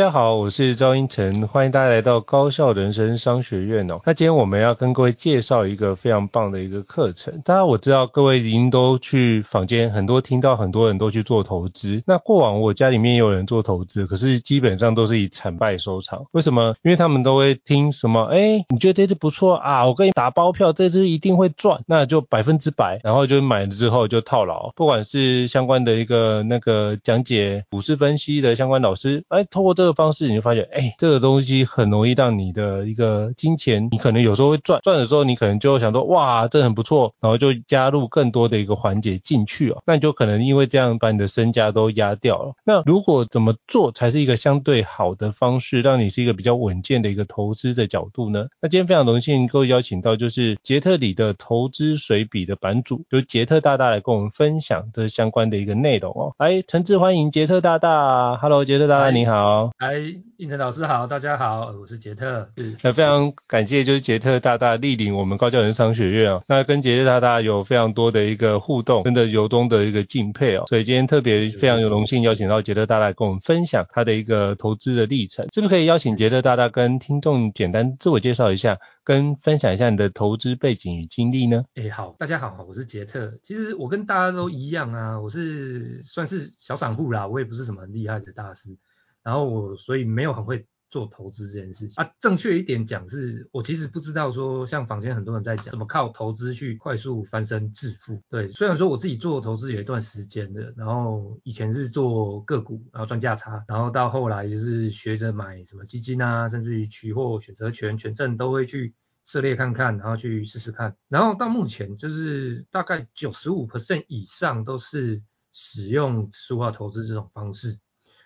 [0.00, 4.00] 大家好，我是赵英成，欢迎大家来到高效人生商学院哦。
[4.06, 7.42] 那今天我们要跟各位介绍一个非常棒的一个课程。
[7.44, 12.02] 当然我知道各位已经都去坊间，很多听到很多人都去做投资。
[12.06, 16.24] 那过往我家里面也有人做投资，可是基本上都是以惨败收场。
[16.30, 16.74] 为什么？
[16.82, 18.24] 因为他们都会听什么？
[18.32, 19.86] 哎，你觉得这只不错啊？
[19.86, 22.98] 我跟你打包票，这只一定会赚，那就百分之百。
[23.04, 24.72] 然后就买了之后就套牢。
[24.74, 42.54] 不管是相关的一个那个讲解股市分析的相关老师，哎，透过这方式你就发现，哎、欸，这个东西很容易让你的一个金钱，你可能有时候会赚，赚的时候你可能就想说，哇，这很不错，然后就加入更多的一个环节进去哦，那你就可能因为这样把你的身家都压掉了。
[42.64, 48.46] 那如果怎么做才是一个相对好的方式，让你是一个比较稳健的一个投资的角度呢？
[48.60, 56.34] 那今天非常荣幸能够邀请到就是杰特里的投资随笔的版主，由杰特大大来跟我们分享这相关的一个内容哦。
[56.38, 59.94] 来，诚挚欢迎杰特大大，Hello，杰特大大你好，嗨。
[60.36, 62.46] 胤丞老师好，大家好，我是杰特。
[62.82, 66.44] 那非常感谢，就是杰特大大莅临我们高教人商学院哦。
[66.46, 70.64] 那跟杰特大大有非常多的一个互动，真的由衷的一个敬佩哦。
[70.66, 75.46] 所以今天特别非常有荣幸邀请到杰特大大跟我们分享他的一个投资的历程。
[75.54, 81.64] 是不是可以邀请杰特大大跟听众简单自我介绍一下，跟分享一下你的投资背景与经历呢？
[81.74, 83.32] 哎，好，大家好，我是杰特。
[83.42, 88.76] 其实我跟大家都一样啊，我是算是小散户啦，我也不是什么很厉害的大师。
[89.22, 98.20] 然后我所以没有很会做投资这件事情啊，正确一点讲是，我其实不知道说像坊间很多人在讲怎么靠投资去快速翻身致富。
[98.28, 108.92] 对，虽然说我自己做投资有一段时间的，然后以前是做个股，然后赚价差，然后到后来就是学着买什么基金啊，甚至于期货、选择权、权证都会去
[109.26, 110.96] 涉猎看看，然后去试试看。
[111.08, 115.22] 然后到目前就是大概九十五 percent 以上都是
[115.52, 117.78] 使用指数化投资这种方式。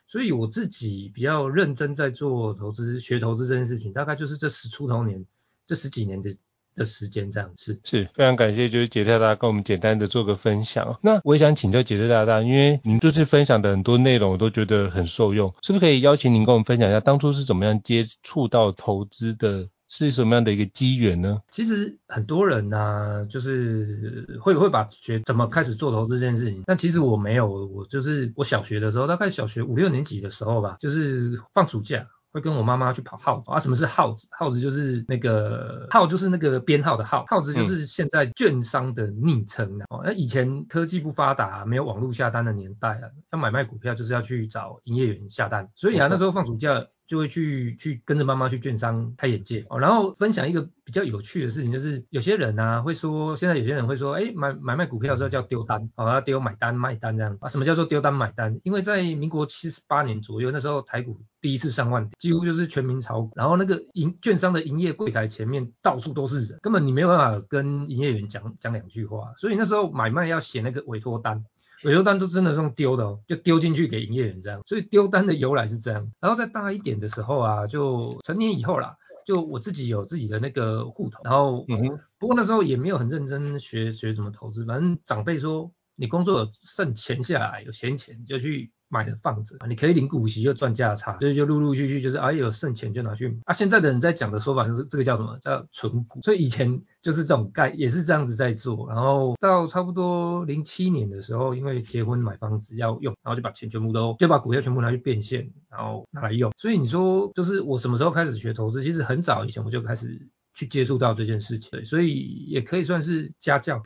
[0.07, 5.25] 所以我自己比较认真在做投资、学投资这件事情，大概就是这十出头年、
[5.67, 6.37] 这十几年的
[6.75, 7.81] 的时间这样子。
[7.85, 10.99] 是非常感谢，就是杰特大大跟我们简单的做个分享。
[11.03, 19.69] 那我也想请教杰特大大，因为您这次分享的很多内容我都觉得很受用，是不是可以邀请您跟我们分享一下，当初是怎么样接触到投资的？
[19.89, 21.41] 是什么样的一个机缘呢？
[21.51, 33.61] 其实很多人呢、啊，就是会会把学怎么开始做投资这件事情，但其实我没有，我就是我小学的时候，大概小学五六年级的时候吧，就是放暑假会跟我妈妈去跑号子啊。
[33.61, 34.27] 什么是号子？
[34.31, 40.03] 号子就是那个号，就是那个编号的号，号子就是现在券商的昵称哦。
[40.03, 46.87] 那、嗯、以前科技不发达，没有网络下单的年代啊，要买卖股票就是要去找营业员下单，所以啊，那时候放暑假。
[47.07, 57.49] 就会去去跟着妈妈去券商开眼界哦，然后分享一个比较有趣的事情，就是有些人啊会说，现在有些人会说，哎，买买卖股票的时候叫丢单，哦，要丢买单卖单这样啊？
[57.49, 58.59] 什么叫做丢单买单？
[58.63, 71.45] 因为在民国七十八年左右，那时候台股第一次上万点，几乎就是全民炒股，然后那个营券商的营业柜台前面到处都是人，根本你没有办法跟营业员讲讲两句话，所以那时候买卖要写那个委托单。
[71.85, 76.11] 委托单都真的是用丢的哦，就丢进去给营业员这样，所以丢单的由来是这样。
[76.21, 78.97] 然后再大一点的时候啊，就成年以后啦，
[79.27, 88.73] 就我自己有自己的那个户头，然后嗯，不过那时候也没有很认真学学怎么投资，反正长辈说你工作有剩钱下来，有闲钱就去。
[88.95, 93.35] 买的放着，你可以领股息就赚价差，所以就陆陆续续就是啊有剩钱就拿去买。
[93.47, 95.37] 啊，现在的人在讲的说法就是这个叫什么？
[95.43, 96.21] 叫存股。
[96.23, 106.53] 所以以前就是这种概也是这样子在做，然后到差不多零七年的时候，因为结婚买房子要用，然后就把钱全部都就把股票全部拿去变现，然后拿来用。
[106.57, 108.85] 所以你说就是我什么时候开始学投资？
[108.85, 113.83] 其实很早以前我就开始去接触到这件事情，所以也可以算是家教。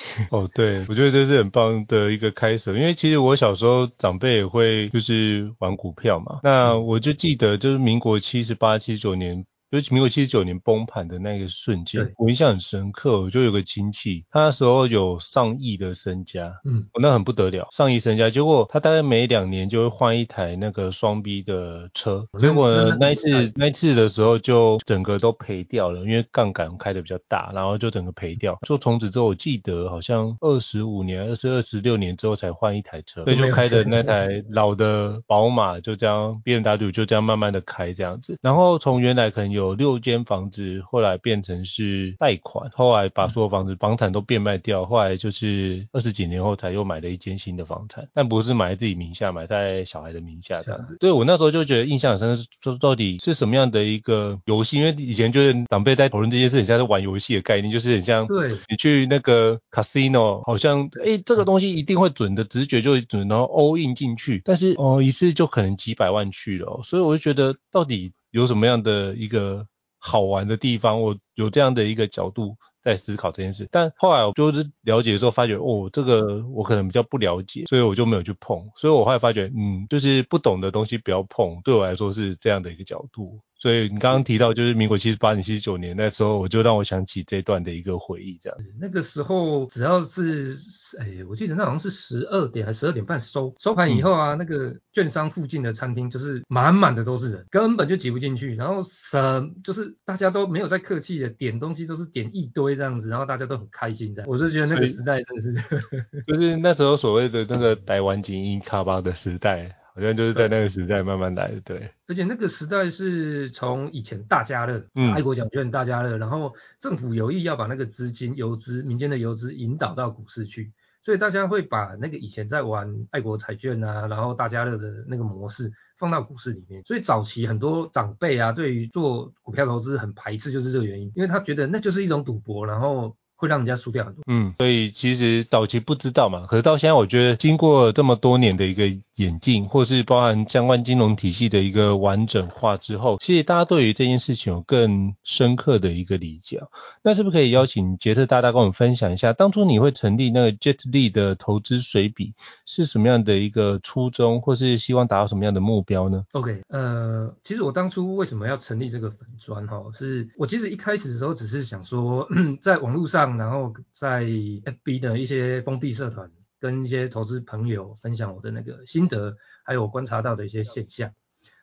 [0.30, 13.20] 哦，对，我觉得这是很棒的一个开始，因为其实我小时候长辈也会就是玩股票嘛，那我就记得就是民国七十八、七十九年尤其民国七十九年崩盘的那个瞬间，对我印象很深刻。
[13.20, 18.28] 我就有个亲戚，他那时候有上亿的身家，嗯，我那很不得了，上亿身家。
[18.30, 28.58] 结果他大概每两年就会换一台那个双 B 的车，结果呢，那一次那一次的时候就整个都赔掉了，因为杠杆开的比较大，然后就整个赔掉。
[28.66, 38.36] 就从此之后，我记得好像二十五年、二十二十六年之后才换一台车，所以就开的那台老的宝马，就这样 BMW 就这样慢慢的开这样子。
[38.42, 50.96] 然后从原来可能有六间房子，后来变成是贷款，后来把所有房子房产都变卖掉，后来就是二十几年后才又买了一间新的房产，但不是买在自己名下，买在小孩的名下这样子。
[50.98, 54.78] 对，我那时候就觉得印象很深，说到底是什么样的一个游戏？
[54.78, 58.48] 因为以前就是长辈在讨论这件事，很像是玩游戏的概念，就是很像对。
[58.68, 69.66] 你去那个 casino，好像哎这个东西一定会准的，直觉就会准，然后 all in 进去，但是哦一次就可能几百万去了，哦，所以我就觉得到底有什么样的一个
[69.98, 71.00] 好玩的地方？
[71.00, 78.70] 我有这样的一个角度在思考这件事，但后来我就是了解的时候发觉，哦，这个我可能比较不了解，所以我就没有去碰。
[78.76, 83.40] 所以我后来发觉，嗯，就是不懂的东西不要碰，对我来说是这样的一个角度。
[83.56, 88.58] 所以你刚刚提到就是民国七十八年、七十九年那时候，我就让我想起这段的一个回忆，这样。
[88.80, 90.56] 那个时候只要是，
[90.98, 98.54] 哎、欸，我记得那好像是十二点还是十二点半收收盘以后啊，嗯、那个券商附近的餐厅就是满满的都是人，根本就挤不进去。
[98.54, 104.30] 然后什就是大家都没有在客气的点东西，都是点一堆这样子，然后大家都很开心这样。
[104.30, 105.82] 我是觉得那个时代真的是，
[106.26, 109.76] 就是那时候所谓的那个台湾精英卡巴的时代。
[109.92, 111.90] 好像就是在那个时代慢慢来的，对。
[112.06, 120.70] 而且那个时代是从以前大家乐，嗯，爱国奖券大家乐，然后政府有意要把那个资金游资，民间的游资引导到股市去，
[121.02, 126.82] 所以大家会把那个以前在玩爱国彩券啊，然后大家乐的那个模式放到股市里面。
[126.84, 133.16] 所以早期很多长辈啊，对于做股票投资很排斥，就是这个原因，因为他觉得那就是一种赌博，然后。
[133.40, 134.22] 会让人家输掉很多。
[134.26, 138.84] 嗯，所以其实早期不知道嘛，可是到现在，我觉得经过这么多年的一个
[139.20, 146.60] 演进，或是包含相关金融体系的一个完整化之后，其实大家对于这件事情有更深刻的一个理解。
[147.02, 152.34] 那是不是可以邀请杰特大大跟我们分享一下，当初你会成立那个 Jet Lee 的投资随笔
[152.66, 162.28] 是什么样的一个初衷，或是希望达到什么样的目标呢？OK，呃，其实我当初为什么要成立这个粉专哈，是我其实一开始的时候只是想说，
[162.60, 163.20] 在网络上。
[163.40, 171.14] 然后在 FB 的一些封闭社团，跟一些投资朋友分享我的那个心得，还有我观察到的一些现象。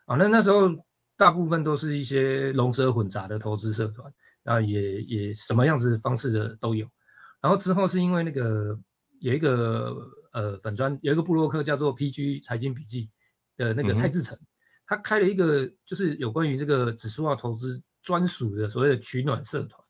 [0.05, 0.69] 啊，那那时候
[1.15, 4.13] 大部分都是一些龙蛇混杂的投资社团，
[4.43, 6.87] 然后也也什么样子方式的都有。
[7.39, 8.79] 然后之后是因为那个
[9.19, 9.95] 有一个
[10.31, 13.09] 呃粉专，有一个布洛克叫做 PG 财经笔记
[13.55, 14.39] 的那个蔡志成，
[14.85, 19.83] 他开了一个就是有关于这个指数化投资专属的所谓的取暖社团。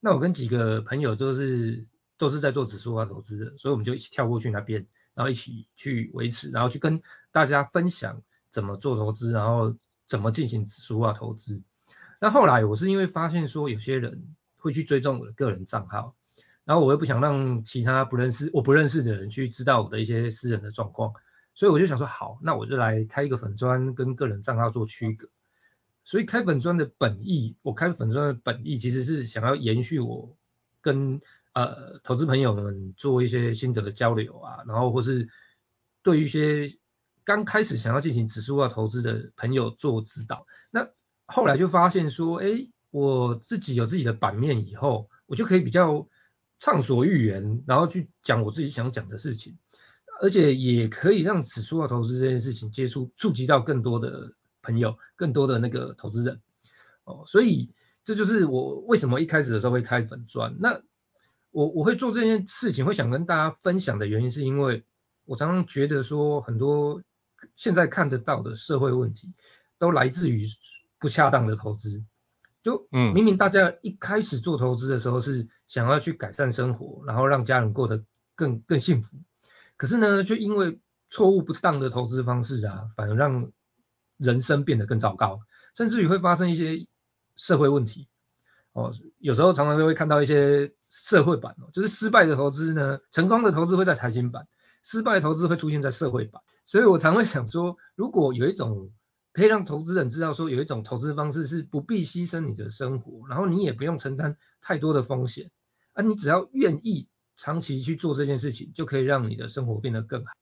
[0.00, 1.86] 那我跟几个朋友都是
[2.18, 7.00] 都是在做指数化投资的，所以我们就一起跳过去那边，然后一起去维持，然后去跟
[7.32, 9.76] 大家分享怎么做投资，然后
[10.06, 11.62] 怎么进行指数化投资。
[12.20, 16.16] 那后来我是因为发现说有些人会去追踪我的个人账号，
[16.64, 21.14] 然后我又不想让其他不认识我不认识的人去知道我的一些私人的状况，
[21.54, 25.28] 所以我就想说好，那我就来开一个粉专跟个人账号做区隔。
[26.04, 30.34] 所以开粉专的本意，我开粉专的本意其实是想要延续我
[30.80, 31.20] 跟
[31.58, 35.28] 呃投资朋友们做一些心得的交流啊，然后或是
[36.02, 36.78] 对于一些
[37.24, 40.46] 刚开始想要进行指数化投资的朋友做指导。
[40.70, 40.88] 那
[41.26, 46.08] 后来就发现说，哎，我自己有自己的版面以后，我就可以比较
[46.60, 49.58] 畅所欲言，然后去讲我自己想讲的事情，
[50.20, 54.32] 而且也可以让指数化投资这件事情接触触及到更多的。
[54.60, 56.42] 朋友，更多的那个投资人，
[57.04, 57.72] 哦，所以
[58.04, 60.56] 这就是我为什么一开始的时候会开粉专。
[60.58, 60.82] 那
[61.58, 64.84] 我我会做这件事情，会想跟大家分享的原因，是因为
[65.24, 67.02] 我常常觉得说，很多
[67.56, 69.34] 现在看得到的社会问题，
[69.76, 70.46] 都来自于
[71.00, 72.04] 不恰当的投资。
[72.62, 78.04] 就嗯，明明大家一开始做投资的时候是想要去改善生活，然后让家人过得
[78.36, 79.16] 更更幸福，
[79.76, 80.78] 可是呢，却因为
[81.10, 83.50] 错误不当的投资方式啊，反而让
[84.16, 85.40] 人生变得更糟糕，
[85.74, 86.86] 甚至于会发生一些
[87.34, 88.06] 社会问题。
[88.74, 90.72] 哦，有时候常常都会看到一些
[91.08, 94.46] 社会版哦，就是失败的投资呢，成功的投资会在财经版，
[94.82, 96.42] 失败的投资会出现在社会版。
[96.66, 98.90] 所以我常会想说，如果有一种
[99.32, 105.50] 可以让投资人知道说，有一种投资方式是不必牺牲你的生活，然后你也不用承担太多的风险，
[105.94, 110.32] 而你只要愿意长期去做这件事情，就可以让你的生活变得更好。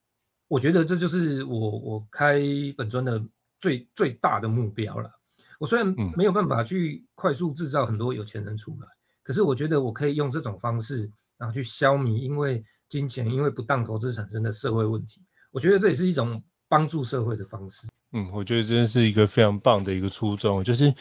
[0.49, 2.41] 我觉得这就是我我开
[2.77, 3.25] 本专的。
[3.59, 5.13] 最最大的目标了，
[5.59, 8.96] 我虽然没有办法去快速制造很多有钱人出来，嗯、
[9.27, 15.21] 可是我觉得我可以用这种方式，然后去消弭因为金钱、因为不当投资产生的社会问题。
[15.51, 17.89] 我觉得这也是一种帮助社会的方式。
[18.13, 20.95] 嗯，我觉得真的是一个非常棒的一个初衷，就是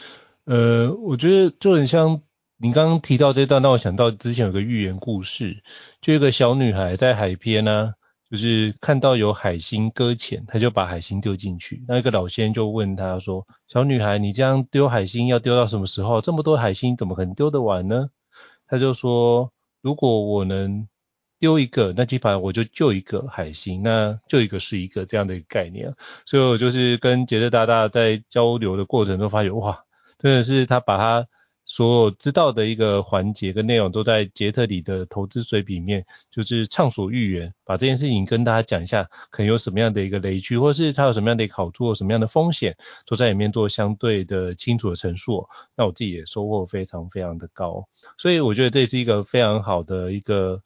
[0.46, 2.24] 呃，我觉得就很像
[2.58, 5.62] 你刚刚提到这段，让我想到之前有个寓言故事，
[6.02, 7.94] 就一个小女孩在海边呢、
[8.32, 11.84] 就是看到有海星搁浅，他就把海星丢进去。
[11.88, 16.22] 那一个老先生就问他说：“小女孩，你这样丢海星要丢到什么时候？
[16.22, 18.10] 这么多海星怎么可能丢得完呢？”
[18.68, 19.52] 他就说
[19.82, 20.88] ：“如果我能
[21.38, 25.94] 丢一个，那基本上我就救一个海星，那救一个是一个这样的一个概念。”
[26.26, 29.84] 所以我就是跟杰特大大在交流的过程中发现，哇，
[30.18, 31.28] 真的是他把他。
[31.66, 45.48] 所知道的一个环节跟内容都在杰特里的投资随笔里面，就是畅所欲言，把这件事情跟大家讲一下，可能有什么样的一个雷区，或是它有什么样的一个好处，什么样的风险，都在里面做相对的清楚的陈述。
[45.76, 50.62] 那我自己也收获非常非常的高，所以我觉得这是一个非常好的一个，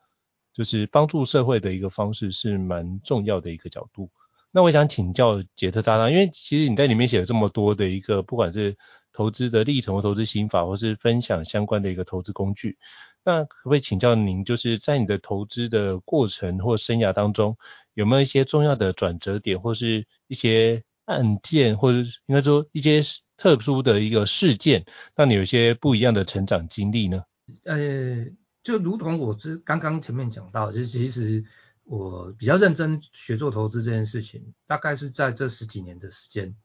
[0.54, 4.10] 就是帮助社会的一个方式，是蛮重要的一个角度。
[4.52, 8.76] 那我想请教杰特大大，因为其实你在里面写了这么多的一个，不管是
[9.20, 12.78] 投资的历程或投资心法，或是分享相关的一个投资工具。
[13.26, 17.58] 那可不可以请教您，就是在你的投资的过程或生涯当中，
[17.94, 21.98] 有没有一些重要的转折点，或是一些案件，或者
[22.28, 23.02] 应该说一些
[23.36, 24.86] 特殊的一个事件，
[25.18, 27.26] 让你有一些不一样的成长经历呢？
[27.66, 28.26] 呃，
[28.64, 31.44] 就如同我之刚刚前面讲到，就其实
[31.84, 36.56] 我比较认真学做投资这件事情，大概是在这十几年的时间。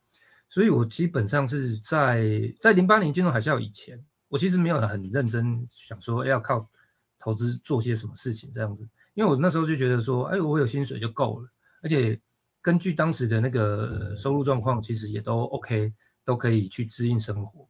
[0.54, 6.70] 所以我基本上是在在零八年金融海啸以前，我其实没有很认真想说要靠
[7.18, 11.49] 投资做些什么事情这样子，因为我那时候就觉得说，哎，我有薪水就够了，
[11.82, 12.20] 而且
[12.62, 15.92] 根据当时的那个收入状况，其实也都 OK，
[16.25, 17.68] 都可以去支应生活。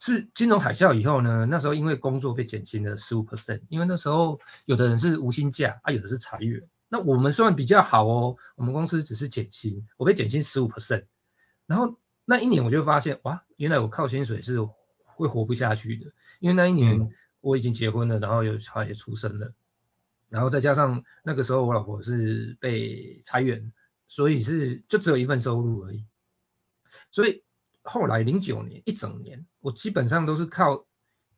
[0.00, 11.04] 是金融海啸以后呢，那时候因为工作被减薪了十五 percent，因为那时候有的人是无薪假啊，有的是裁员，那我们算比较好哦，我们公司只是减薪，我被减薪十五 percent，
[11.68, 12.00] 然后。
[12.28, 14.58] 那一年我就发现，哇，原来我靠薪水是
[15.04, 17.08] 会活不下去的，因为那一年
[17.40, 19.54] 我已经结婚了，然后有小孩也出生了，
[20.28, 23.72] 然后再加上那个时候我老婆是被裁员，
[24.08, 26.04] 所以是就只有一份收入而已。
[27.12, 27.44] 所以
[27.82, 30.84] 后来零九年一整年，我基本上都是靠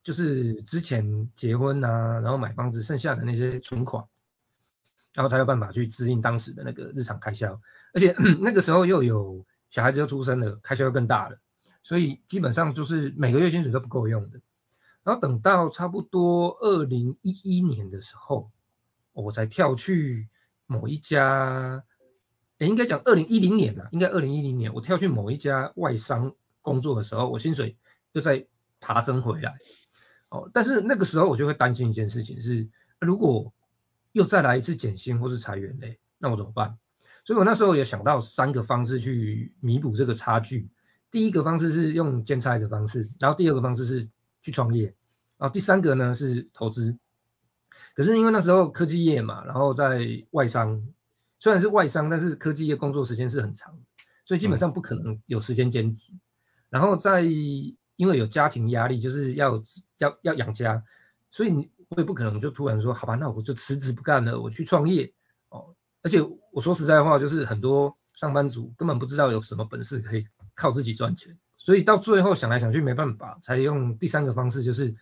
[0.02, 4.06] 就是之前结婚啊，然后买房子剩下的那些存款，
[5.12, 7.60] 然后才有办法去支应当时的那个日常开销，
[7.92, 9.44] 而且 那个时候又有。
[9.70, 11.38] 小孩子又出生了，开销又更大了，
[11.82, 14.40] 所以基本上就是每个月薪水都不够用的。
[15.04, 18.50] 然后等到差不多二零一一年的时候，
[19.12, 20.28] 我才跳去
[20.66, 21.82] 某一家，
[22.58, 27.76] 也应该讲二零一零年了，应该二零一零年我跳去某一家外商工作的时候，我薪水
[28.12, 28.46] 又在
[28.80, 29.56] 爬升回来。
[30.28, 32.68] 哦，但是那个时候我就会担心一件事情是，
[33.00, 33.54] 如果
[34.12, 36.78] 又再来一次减薪或是裁员嘞，那我怎么办？
[37.28, 40.70] 所以我那时候也想到三个方式去弥补这个差距。
[41.10, 44.08] 第一个方式是用兼差的方式，然后第二个方式是
[44.40, 44.94] 去创业，
[45.36, 46.96] 然后第三个呢是投资。
[47.94, 50.82] 可是因为那时候科技业嘛，然后在外商，
[51.38, 53.78] 虽然是外商，但是科技业工作时间是很长，
[54.24, 56.14] 所以基本上不可能有时间兼职。
[56.70, 59.62] 然后在因为有家庭压力，就是要
[59.98, 60.82] 要要养家，
[61.30, 65.17] 所以我也不可能就突然说，好吧，那我就辞职不干了，我去创业哦。
[66.02, 66.20] 而且
[66.52, 70.24] 我说实在话，就是很多上班族根本不知道有什么本事可以
[70.54, 74.94] 靠自己赚钱，所以到最后想来想去没办法，才用第三个方式，就是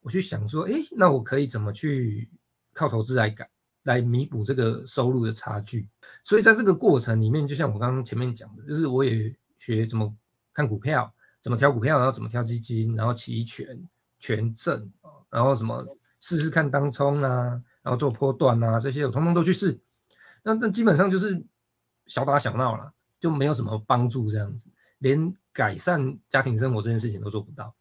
[0.00, 2.30] 我去想说，诶，那我可以怎么去
[2.72, 3.48] 靠投资来改，
[3.82, 5.88] 来弥补这个收入的差距。
[6.24, 10.14] 所以在这个过程里面，就像我刚刚前面讲的，就是我也学怎么
[10.52, 13.88] 看股票，怎么挑股票，然后怎么挑基金，然后期权、
[14.18, 14.92] 权证，
[15.30, 15.86] 然后什么
[16.20, 19.80] 试试看当冲啊，然后做波段啊，这些我通通都去试。
[20.42, 21.44] 那这基本上就是
[22.06, 27.74] 小打小闹了，就没有什么帮助这样子，连改善家庭生活这件事情都做不到。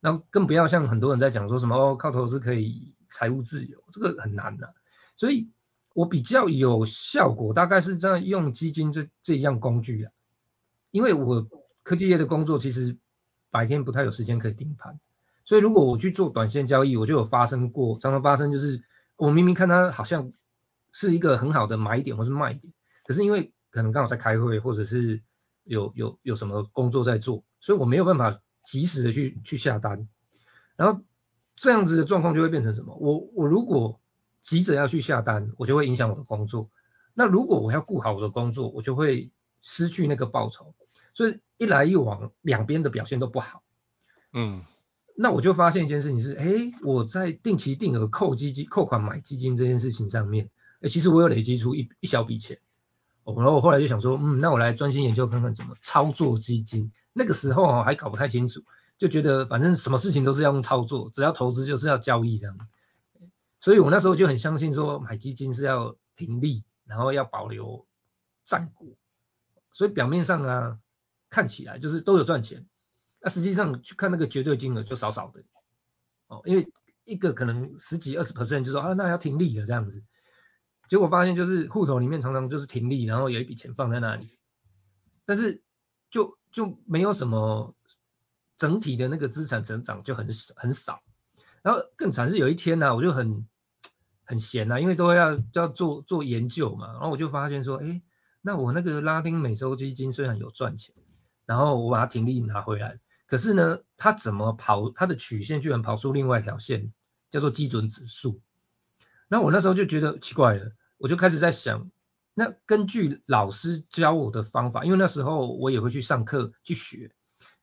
[0.00, 4.74] 那更不要像很多人在讲说什么哦，靠投资可以财务自由，这个很难的。
[5.16, 5.50] 所以
[5.94, 10.12] 我比较有效果，大概是在用基金这这一样工具啊，
[10.90, 11.46] 因为我
[11.82, 12.96] 科技业的工作其实
[13.50, 14.98] 白天不太有时间可以盯盘，
[15.44, 18.82] 所以如果我去做短线交易，我就有发生过，常常发生就是
[19.16, 20.32] 我明明看它好像。
[20.98, 22.72] 是一个很好的买点或是卖点，
[23.04, 25.20] 可是因为可能刚好在开会，或者是
[25.64, 30.08] 有有有什么工作在做，所以我没有办法及时的去去下单，
[30.74, 31.02] 然后
[31.54, 32.96] 这样子的状况就会变成什么？
[32.96, 34.00] 我我如果
[34.42, 36.70] 急着要去下单，我就会影响我的工作。
[37.12, 40.74] 那如果我要顾好我的工作，我就会失去那个报酬。
[41.12, 43.62] 所以一来一往，两边的表现都不好。
[44.32, 44.64] 嗯，
[45.14, 50.50] 那我就发现一件事情是，哎，我在定期定额扣基金、扣款买基金这件事情上面，
[50.88, 52.58] 其实我有累积出一一小笔钱。
[53.24, 56.92] 哦，然后我后来就想说，嗯，那我来专心研究看看怎么操作基金。
[57.12, 58.62] 那个时候哦还搞不太清楚，
[58.98, 62.56] 就觉得反正什么事情都是要用操作，只要投资就是要交易这样。
[63.58, 67.84] 所以我那时候就很相信说买基金是要停利，然后要保留
[68.44, 68.86] 战果。
[69.72, 70.78] 所以表面上啊
[71.28, 72.64] 看起来就是都有赚钱，
[73.20, 75.42] 那实际上去看那个绝对金额就少少的。
[76.28, 76.68] 哦，因为
[77.02, 80.04] 一个可能十几二十 percent 就说啊那要停利了这样子。
[80.88, 84.38] 结果发现就是户头里面常常就是停利，然后有一笔钱放在那里，
[85.24, 85.62] 但是
[86.10, 87.74] 就就没有什么
[88.56, 91.02] 整体的那个资产成长就很很少。
[91.62, 93.48] 然后更惨是有一天呢、我就很
[94.24, 98.02] 很闲、啊，因为都要要做做研究嘛，然后我就发现说，哎，
[98.40, 100.94] 那我那个拉丁美洲基金虽然有赚钱，
[101.44, 106.92] 然后我把它停利拿回来，可是呢，它怎么跑它的曲线居然跑出另外一条线，
[107.30, 108.40] 叫做基准指数。
[109.28, 111.90] 那我那时候就觉得奇怪了，我就开始在想，
[112.32, 117.10] 那根据老师教我的方法，因为那时候我也会去上课去学，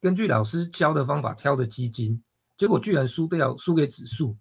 [0.01, 2.21] 根据老师教的方法挑的基金，
[2.57, 4.37] 结果居然输掉，输给指数。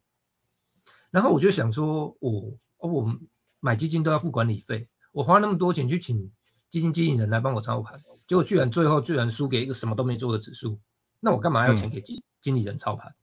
[1.11, 3.19] 然后我就想说，我哦，我
[3.61, 6.33] 买基金都要付管理费，我花那么多钱去请
[6.71, 10.81] 基金经理人来帮我操盘，结果居然最后居然输给一个什么都没做的指数，
[11.21, 13.15] 那我干嘛要钱给经经理人操盘？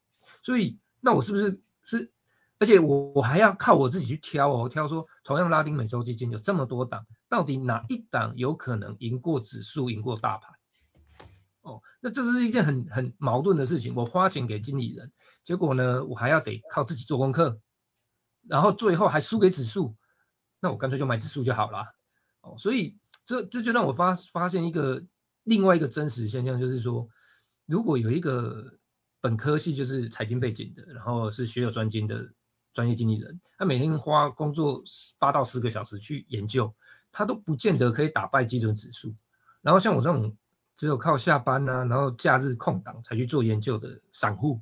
[0.41, 2.11] 所以那我是不是是？
[2.59, 10.53] 而且我我还要靠我自己去挑哦，挑说同样拉丁美洲基金有这么多档，到底哪一档有可能赢过指数，赢过大盘？
[11.61, 13.95] 哦，那这是一件很很矛盾的事情。
[13.95, 15.13] 我花钱给经理人，
[15.45, 17.61] 结果呢，我还要得靠自己做功课，
[18.45, 19.95] 然后最后还输给指数，
[20.59, 21.85] 那我干脆就买指数就好了。
[22.41, 25.05] 哦，所以这这就让我发发现一个
[25.43, 27.07] 另外一个真实现象，就是说，
[27.65, 28.79] 如果有一个
[29.21, 32.33] 本科系就是财经背景的，然后是学有专精的。
[32.73, 34.83] 专业经理人，他每天花工作
[35.17, 36.73] 八到十个小时去研究，
[37.11, 39.15] 他都不见得可以打败基准指数。
[39.61, 40.37] 然后像我这种
[40.77, 44.61] 只有靠下班啊，然后假日空档才去做研究的散户，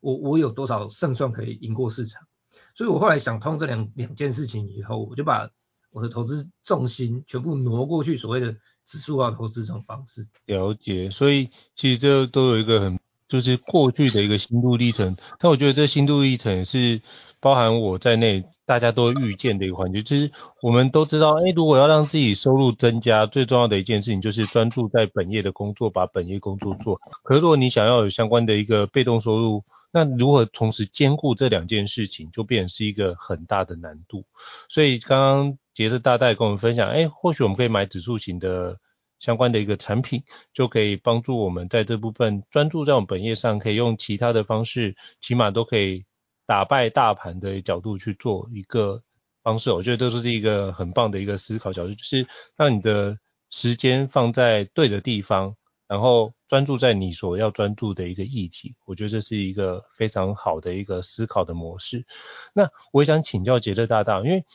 [0.00, 2.26] 我我有多少胜算可以赢过市场？
[2.74, 5.50] 所以我后来想通这两两件事情以后，我就把
[5.90, 8.56] 我的投资重心全部挪过去所谓的
[8.86, 10.28] 指数化投资这种方式。
[10.44, 17.00] 了解，所以其实这都有一个很就是过去的一个心路历程，但我觉得这心路历程是。
[17.40, 27.00] 包含我在内，大家都预见的一个环节，就是我们都知道，哎，如果要让自己收入增加，最重要的一件事情就是专注在本业的工作，把本业工作做。
[27.22, 29.62] 可是如果你想要有相关的一个被动收入，
[29.92, 34.24] 那如何同时兼顾这两件事情，就变成是一个很大的难度。
[34.68, 38.78] 所以刚刚杰特大大跟我们分享，哎，或许我们可以买指数型的
[39.18, 46.04] 相关的一个产品，就可以帮助我们在这部分专注在我们本业上，可以用其他的方式，起码都可以。
[46.48, 49.02] 打败大盘的角度去做一个
[49.42, 52.26] 方式，我觉得这是一个很棒的一个思考角度，就是
[52.56, 53.18] 让你的
[53.50, 55.54] 时间放在对的地方，
[55.86, 58.74] 然后专注在你所要专注的一个议题。
[58.86, 62.06] 我觉得这是一个非常好的一个思考的模式。
[62.54, 64.46] 那我也想请教杰特大大，因为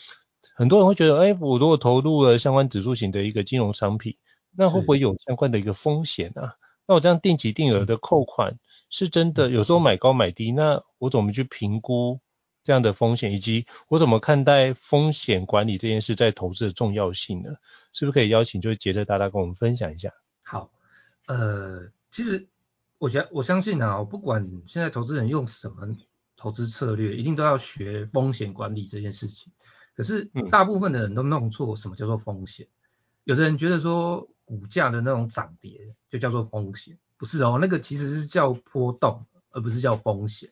[0.56, 4.17] 很多人会觉得，哎，我如果投入了相关指数型的一个金融商品，
[4.55, 6.55] 那会不会有相关的一个风险啊？
[6.85, 12.19] 那我这样定期定额的扣款是真的，有时候买高买低，那我怎么去评估
[12.61, 17.51] 这样的风险，以及我怎么看待风险管理这件事在投资的重要性呢？
[17.93, 20.11] 是不是可以邀请就是杰特大大跟我们分享一下？
[20.41, 20.71] 好，
[21.25, 22.49] 呃，其实
[22.97, 25.95] 我觉我相信啊，不管现在投资人用什么
[26.35, 29.53] 投资策略，一定都要学风险管理这件事情。
[29.95, 32.67] 可是大部分的人都弄错什么叫做风险，
[33.23, 34.27] 有的人觉得说。
[34.45, 40.49] 股价的那种涨跌就叫做风险，不是哦，那个其实是叫波动，而不是叫风险。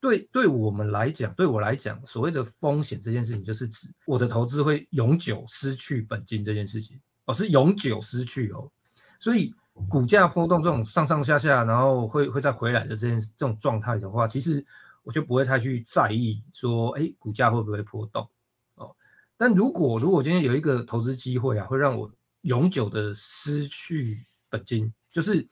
[0.00, 8.72] 对，对我们来讲，对我来讲，所谓的风险这件事情，就是指我的投资会永久失去本金这件事情，哦，是永久失去哦。
[9.20, 9.54] 所以
[9.88, 14.66] 股价波动这种上上下下，然后会会再回来的这件这种状态的话，其实
[15.04, 18.28] 我就不会太去在意说，哎，股价会不会波动
[18.74, 18.96] 哦。
[19.36, 25.48] 但如果如果今天有一个投资机会啊，会让我永久的失去本金，就是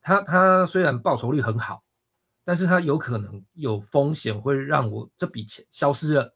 [0.00, 1.84] 它它虽然报酬率很好，
[2.44, 6.34] 但是它有可能有风险会让我这笔钱消失了，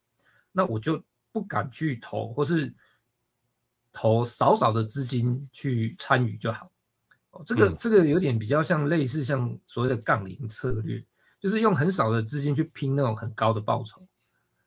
[0.52, 2.74] 那我就不敢去投，或是
[3.92, 6.70] 投少少的资金去参与就好。
[7.32, 11.04] 哦，这个这个有点比较像类似像所谓的杠铃策略，
[11.40, 14.06] 就是用很少的资金去拼那种很高的报酬。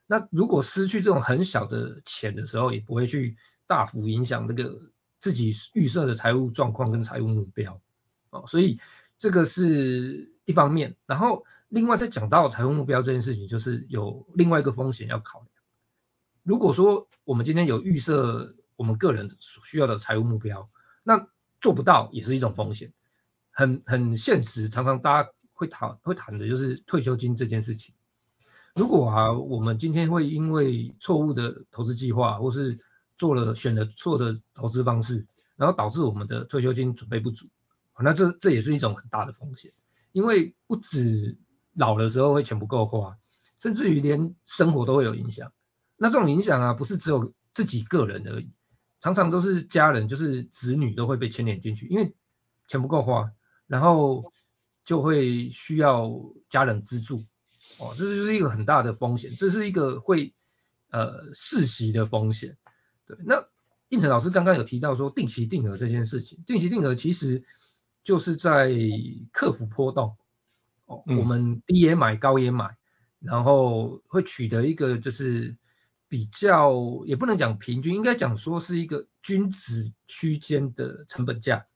[0.06, 4.92] 那如果失去这种很小的钱的时候，也不会去大幅影响那个。
[5.20, 7.82] 自己预设的财务状况跟财务目标，
[8.30, 8.80] 哦，所以
[9.18, 15.50] 这个是一方面，然后另外再讲到财务目标这件事情，就是有另外一个风险要考量。
[16.44, 20.70] 如果说我们今天有预设我们个人所需要的财务目标，
[21.04, 21.28] 那
[21.60, 22.94] 做不到也是一种风险，
[23.52, 27.94] 很很现实，常常大家会谈会谈的就是退休金这件事情。
[28.74, 32.80] 如果啊，我们今天会因为错误的投资计划，或是
[33.20, 35.28] 做了选了错的投资方式，
[35.58, 37.48] 然后导致我们的退休金准备不足，
[38.02, 39.74] 那这这也是一种很大的风险，
[40.14, 41.38] 因为不止
[41.74, 43.18] 老的时候会钱不够花，
[43.62, 45.52] 甚至于连生活都会有影响。
[45.98, 48.54] 那这种影响啊，不是只有自己个人而已，
[49.02, 52.16] 常常都是家人，就是子女都会被牵连进去，因为
[52.68, 53.34] 钱不够花，
[53.68, 54.32] 然后
[54.86, 56.10] 就会需要
[56.48, 57.26] 家人资助，
[57.80, 60.34] 哦，这就是一个很大的风险，这是一个会
[60.90, 62.58] 呃世袭的风险。
[63.10, 63.46] 对，那
[63.90, 67.44] 应成老师刚刚有提到说定期定额这件事情，定期定额其实
[68.06, 68.72] 就是在
[69.34, 70.16] 克服波动，
[70.86, 72.78] 哦，我们低也买，高也买，
[73.20, 75.58] 然后会取得一个就是。
[76.12, 76.74] 比较
[77.06, 81.68] 也不能讲平均，应该讲说是一个均值区间的成本价。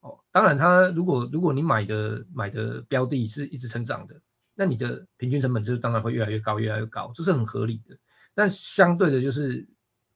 [0.00, 4.22] 哦，当然它如果如果你买的买的标的是一直成长的，
[4.54, 7.98] 那你的平均成本就是当然会越来越高，越来越高，这是很合理的。
[8.32, 9.68] 但相对的就是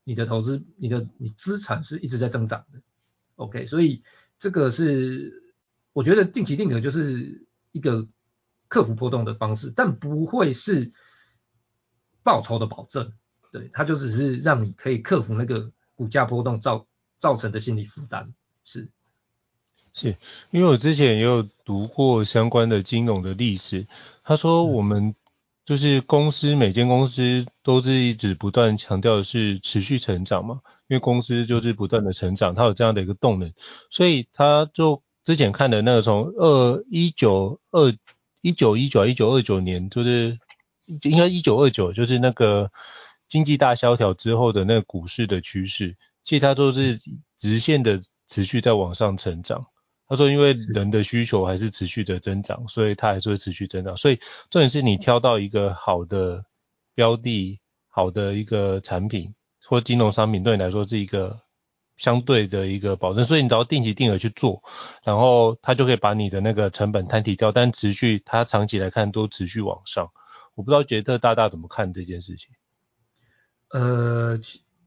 [0.04, 2.80] 你的投资，你的你资产是一直在增长的。
[3.36, 4.02] OK，所以
[4.38, 5.54] 这个是
[5.92, 8.06] 我觉得定期定额就是一个
[8.68, 10.92] 克服波动的方式，但不会是
[12.22, 13.12] 报酬的保证。
[13.50, 16.86] 对，它就只是让你可以克服那个股价波动造
[17.20, 18.88] 造成的心理负担，是
[19.92, 20.16] 是，
[20.50, 23.86] 因为我之前也有读过相关的金融的历史，
[24.24, 25.14] 他说我们
[25.64, 33.52] 就是公司每间公司都是一直不断强调的是持续成长嘛，因为公司就是不断的成长，它有这样的一个动能，
[33.90, 37.92] 所以他就之前看的那个从二一九二
[38.40, 40.38] 一九一九一九二九年，就是
[41.02, 42.70] 应该一九二九就是那个。
[43.26, 47.00] 经济大萧条之后的那个股市的趋势，其实它都是
[47.36, 47.98] 直线的
[48.28, 49.66] 持续在往上成长。
[50.06, 53.96] 他说，因为人的需求还是持续的增长，所以它还是会持续增长。
[53.96, 54.16] 所以
[54.50, 56.44] 重点是你挑到一个好的
[56.94, 61.40] 标的、好的一个产品或金融商品，对你来说是一个
[61.96, 63.24] 相对的一个保证。
[63.24, 64.62] 所以你只要定期定额去做，
[65.04, 70.10] 然后它就可以把你的那个成本摊提掉，但持续它长期来看都持续往上。
[70.54, 72.50] 我不知道杰特大大怎么看这件事情。
[73.70, 74.38] 呃，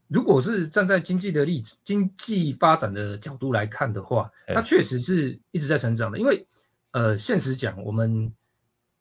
[0.08, 6.18] 如果是站在经济的例子、经济发展的角度来看的话，它确实是一直在成长的。
[6.18, 6.46] 因为
[6.92, 8.32] 呃，现实讲，我们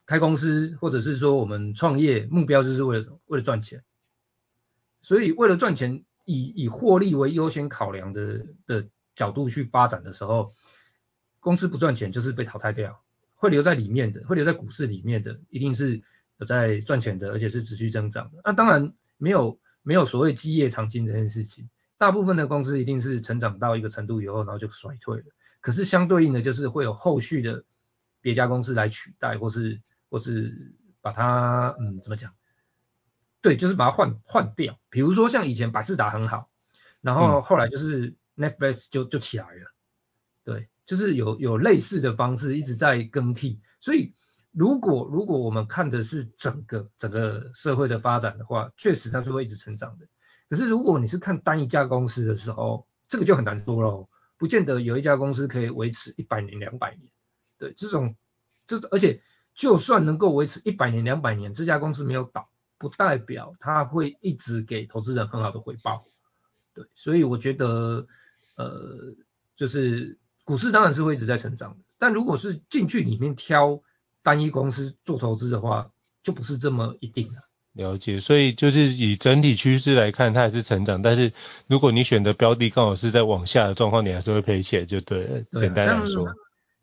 [0.06, 3.86] 开公司或者是说我们创业，目标就是为了为了赚钱。
[5.02, 10.52] 所以为了赚钱，以以获利为优先考量的的角度去发展的时候，
[11.40, 13.02] 公司不赚钱就是被淘汰掉，
[13.36, 16.02] 会留在里面的，会留在股市里面的，一定是
[16.38, 18.42] 有在赚钱的，而且是持续增长的。
[18.44, 19.58] 那当然没有。
[19.88, 25.24] 没有所谓基业长青这件事情，大部分的公司一定是成长到一个程度以后，然后就衰退了。
[25.62, 27.64] 可是相对应的，就是会有后续的
[28.20, 32.34] 别家公司来取代，或是或是把它，嗯，怎么讲？
[33.42, 34.78] 对，就是把它换换掉。
[34.90, 36.50] 比如说像以前百事达很好，
[37.00, 39.72] 然后后来就是 Netflix 就就起来了。
[40.44, 44.14] 对，就是有有类似的方式一直在更替，所以。
[44.52, 50.08] 如果如果我们看的是整个整个社会的发展的话，确实它是会一直成长的。
[50.50, 57.12] 可是如果你是看单一家公司的时候，这个就很难说喽，不见得有一家公司可以维持一百年、两百年。
[57.60, 58.16] 对，这种
[58.66, 59.22] 这而且
[59.54, 66.04] 就算能够维持一百年、两百年，这家公司没有倒，不代表它会一直给投资人很好的回报。
[66.74, 68.08] 对，所以我觉得
[68.56, 69.16] 呃，
[69.56, 73.84] 就是股市当然是会一直在成长的，但如果是进去里面挑。
[74.28, 75.90] 单一公司做投资的话，
[76.22, 77.48] 就不是这么一定了。
[77.72, 81.02] 了解，所以就是以整体趋势来看，它还是成长。
[81.02, 81.32] 但是
[81.66, 85.44] 如果你选的标的刚好是在往下的状况，你还是会赔钱，就对了。
[85.50, 86.28] 对啊，简单来说，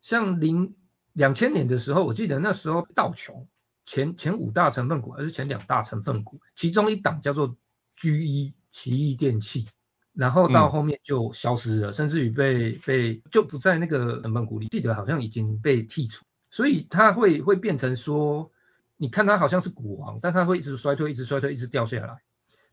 [0.01, 0.75] 像零
[1.13, 3.47] 两千年的时候，我记得那时候道琼
[3.85, 7.55] 前前五大成分股还是前两大成分股，其中一档叫做
[7.95, 9.67] G 一奇异电器，
[10.15, 16.25] 然后到后面就消失了，嗯、甚至于被被就不在那个成分股里，记得好像已经被剔除。
[16.55, 18.53] 所以它会会变成说，
[18.97, 22.23] 你看它好像是股王，但它会一直衰退，一直衰退，一直掉下来，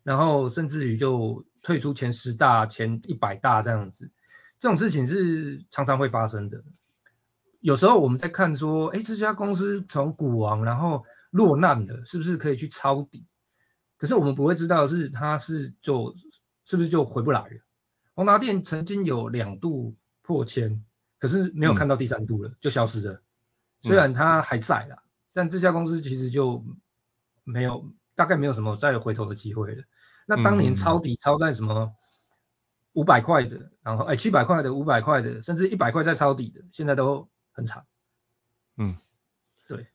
[0.04, 4.12] 然后甚至于就退出前十大、前一百大这样子。
[4.60, 6.62] 这种事情是常常会发生的。
[7.58, 13.26] 有时候我们在看说，哎，这家公司从股王然后落难了，是不是可以去抄底？
[13.98, 16.14] 可是我们不会知道是它是就
[16.64, 17.60] 是不是就回不来了。
[18.14, 20.84] 宏达电曾经有两度破千。
[21.18, 23.22] 可是没有看到第三度了，嗯、就消失了。
[23.82, 26.64] 虽然它还在啦，嗯、但这家公司其实就
[27.44, 29.84] 没有，大概没有什么再回头的机会了。
[30.26, 31.92] 那当年抄底抄在什么
[32.92, 37.84] 五百块的，然后哎七百块的、五百块的，甚至一百块再抄底的，现在都很惨。
[38.76, 38.96] 嗯，
[39.66, 39.88] 对。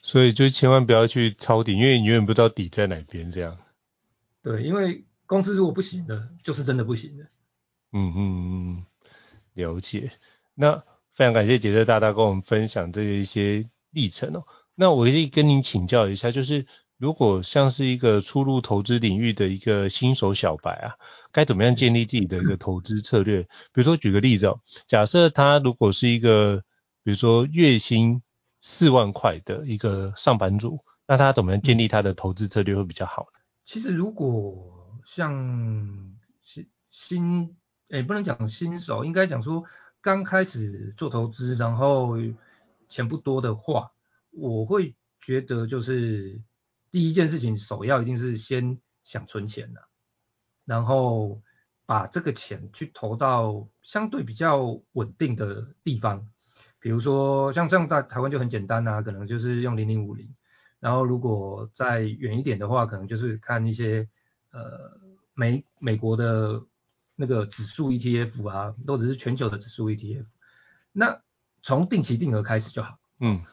[0.00, 3.30] 所以就千万不要去抄底，因为你永远不知道底在哪边。
[3.30, 3.58] 这样。
[4.42, 7.26] 对，因为公司如果不行了，就是真的不行了。
[7.92, 8.86] 嗯嗯嗯，
[9.52, 10.10] 了解。
[10.54, 10.82] 那
[11.14, 14.44] 非常感谢杰特大大跟我们分享这一些历程哦。
[14.74, 16.66] 那我可以跟您请教一下，就是。
[16.98, 20.94] 如果像是一个初入投资领域的一个新手小白啊，
[21.32, 23.42] 该怎么样建立自己的一个投资策略？
[23.42, 26.62] 比如说举个例子哦，假设他如果是一个，
[27.02, 28.22] 比如说月薪
[28.60, 33.40] 四万块的一个上班族，那他怎么样建立他的投资策略会比较好呢？
[33.64, 35.34] 其实如果像
[36.40, 37.56] 新新，
[37.90, 39.64] 诶，不能讲新手，应该讲说
[40.02, 42.18] 刚开始做投资，然后
[42.88, 43.92] 钱不多的话，
[44.30, 46.42] 我会觉得就是。
[46.90, 49.80] 第一件事情，首要一定是先想存钱的，
[50.66, 51.40] 然后
[51.86, 56.28] 把这个钱去投到相对比较稳定的地方，
[56.78, 60.34] 比如说像这样在台湾就很简单啊，可能就是用零零五零，
[60.80, 64.06] 然后如果再远一点的话，可能就是看一些
[64.50, 65.00] 呃
[65.32, 66.62] 美美国的
[67.16, 70.26] 那个指数 ETF 啊，或者是全球的指数 ETF，
[70.92, 71.22] 那
[71.62, 73.44] 从定期定额开始就好，嗯。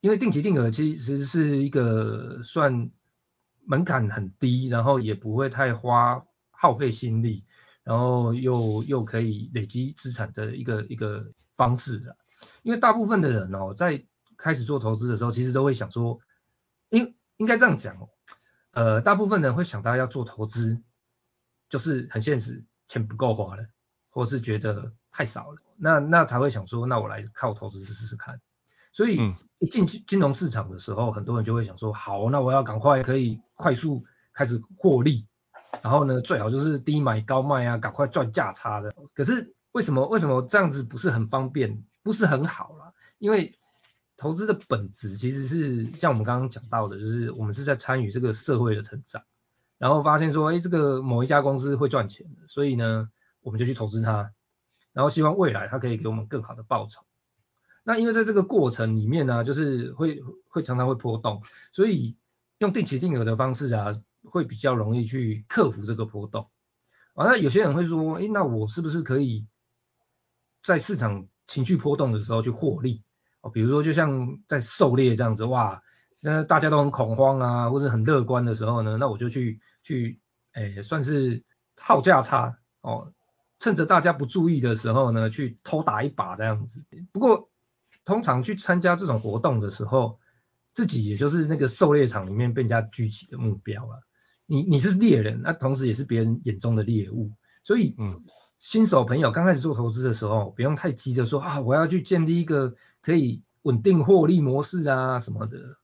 [0.00, 2.92] 因为定期定额其实是一个算
[3.64, 7.42] 门槛很低，然后也不会太花耗费心力，
[7.82, 12.16] 然后又又可以累积资产的一个一个方式的。
[12.62, 16.20] 因为大部分的人哦，在开始做投资的时候，其实都会想说，
[16.90, 18.08] 应应该这样讲哦，
[18.70, 20.80] 呃，大部分人会想到要做投资，
[21.68, 23.66] 就是很现实，钱不够花了，
[24.10, 28.40] 或是觉得太少了，那那才会想说，那我来靠投资试试试看。
[28.90, 29.20] 所以
[29.58, 35.28] 一进金融市场的时候，很多人就会想说，好，那我要赶快可以快速开始获利，
[35.82, 38.94] 然后呢，最好就是低买高卖啊，赶快赚价差的。
[39.14, 42.92] 可是为什么为什么这样子不是很方便，不是很好啦？
[43.18, 43.54] 因为
[44.16, 49.22] 投资的本质其实是像我们刚刚讲到的，就是我们是在参与这个社会的成长，
[49.78, 53.08] 然后发现说，哎，这个某一家公司会赚钱，所以呢，
[53.40, 54.32] 我们就去投资它，
[54.92, 57.02] 然后希望未来它可以给我们更好的报酬。
[57.84, 62.16] 那因为在这个过程里面呢、就是会会常常会波动，所以
[62.58, 63.86] 用定期定额的方式啊，
[64.24, 66.50] 会比较容易去克服这个波动。
[67.14, 69.46] 啊，那有些人会说，哎，那我是不是可以
[70.62, 73.02] 在市场情绪波动的时候去获利？
[73.40, 75.82] 哦，比如说就像在狩猎这样子，哇，
[76.20, 80.20] 现在大家都很恐慌啊，或者很乐观的时候呢，那我就去去，
[80.52, 81.44] 哎，算是
[81.76, 83.12] 套价差哦，
[83.60, 86.84] 趁着大家不注意的时候呢，去偷打一把这样子。
[87.12, 87.50] 不过
[88.04, 90.18] 通常去参加这种活动的时候，
[90.74, 93.98] 自己也就是那个狩猎场里面被人家狙击的目标啊。
[94.46, 97.32] 你你是猎人，那同时也是别人眼中的猎物。
[97.62, 98.24] 所以，嗯，
[98.58, 105.77] 新手朋友刚开始做投资的时候，不用太急着说啊，我要去建立一个可以稳定获利模式啊什么的。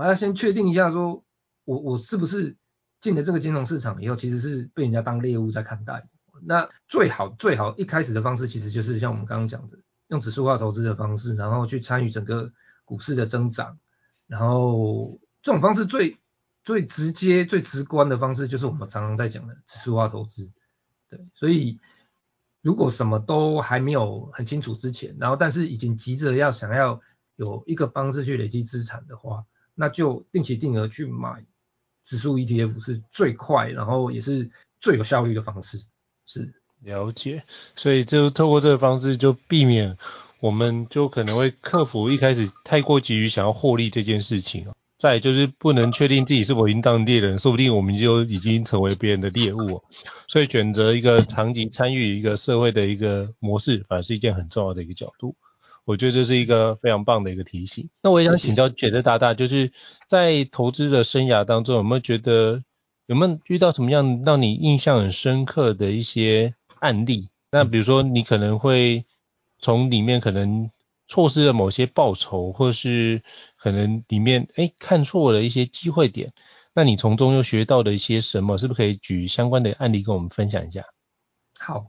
[0.00, 1.22] 我要先确定一下说，
[1.64, 2.56] 我我是不是
[3.02, 6.08] 进了这个金融市场以后，其实是被人家当猎物在看待。
[6.42, 9.78] 那最好最好一开始的方式，其实就是像我们刚刚讲的。
[10.08, 12.52] 用指数化投资的方式，然后去参与整个
[12.84, 13.78] 股市的增长，
[14.26, 16.18] 然后这种方式最
[16.64, 20.50] 最直接、最直观的方式，就是我们常常在讲的指数化投资。
[21.08, 21.78] 对，所以
[22.60, 27.00] 如果什么都还没有很清楚之前，然后但是已经急着要想要
[27.36, 29.44] 有一个方式去累积资产的话，
[29.80, 31.42] 那就定期定额去买
[32.04, 35.80] 指数 ETF 是最快，然后也是最有效率的方式，
[36.26, 36.52] 是。
[36.82, 37.44] 了解，
[37.76, 39.96] 所以就透过这个方式，就避免
[40.40, 44.68] 我们就可能会克服一开始太过急于想要获利这件事情。
[44.98, 49.82] 再就是不能确定自己是否已经当猎人，说不定我们就已经成为别人的猎物。
[50.28, 55.36] 所以选择一个长期参与一个社会的一个模式，反而是一件很重要的一个角度。
[55.90, 57.90] 我觉得这是一个非常棒的一个提醒。
[58.00, 59.72] 那我也想请教杰特大大，就是
[60.06, 62.62] 在投资的生涯当中，有没有觉得
[63.06, 69.04] 有没有遇到什么样让你印象很深刻的一些案例，那比如说你可能会
[69.58, 70.70] 从里面可能
[71.08, 73.22] 错失了某些报酬，或是
[73.56, 76.32] 可能里面哎看错了一些机会点，
[76.72, 78.56] 那你从中又学到了一些什么？
[78.58, 80.84] 是不是可以举相关的案例跟我们分享一下？
[81.58, 81.86] 好，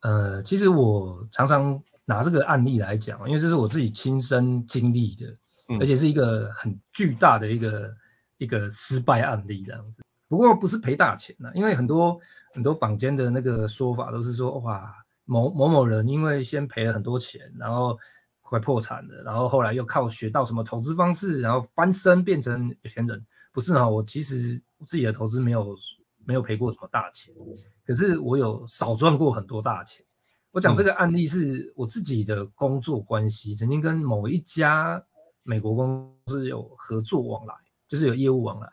[0.00, 5.26] 呃，其实我常常拿这个案例来讲，因为这是我自己亲身经历的，
[5.78, 7.94] 而且是一个很巨大的一个
[8.38, 10.02] 一个失败案例这样子。
[10.26, 12.18] 不过不是赔大钱呐，因为很多
[12.54, 14.94] 很多坊间的那个说法都是说，哇，
[15.26, 17.98] 某某某人因为先赔了很多钱，然后
[18.40, 23.26] 快破产了，然后后来又靠学到什么投资方式，然后翻身变成有钱人。
[23.52, 25.76] 不是啊，我其实我自己的投资没有
[26.24, 27.34] 没有赔过什么大钱，
[27.86, 30.06] 可是我有少赚过很多大钱。
[30.58, 35.04] 我讲这个案例是我自己的工作关系，曾经跟某一家
[35.44, 37.54] 美国公司有合作往来，
[37.86, 38.72] 就是有业务往来。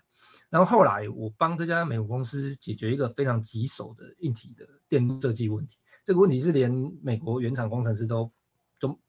[0.50, 6.72] 然后后来我帮这家美国公司解决一个非常棘手的硬体的电路设计问题，这个问题是连
[7.04, 8.32] 美国原厂工程师都
[8.80, 9.00] 都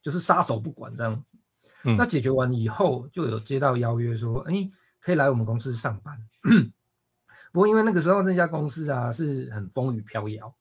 [0.00, 1.38] 就是撒手不管这样子。
[1.82, 1.96] 嗯。
[1.96, 6.24] 那解决完以后，就有接到邀约说，哎，可以来我们公司上班。
[7.50, 10.54] 不过因为那个时候那家公司啊是很风雨飘摇，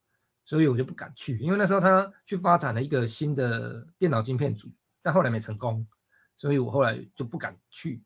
[0.49, 1.37] 所以我就不敢去。
[1.37, 4.69] 因为那时候他去发展了一个新的电脑晶片组，
[5.03, 5.85] 但后来没成功，
[6.37, 8.01] 所以我后来就不敢去。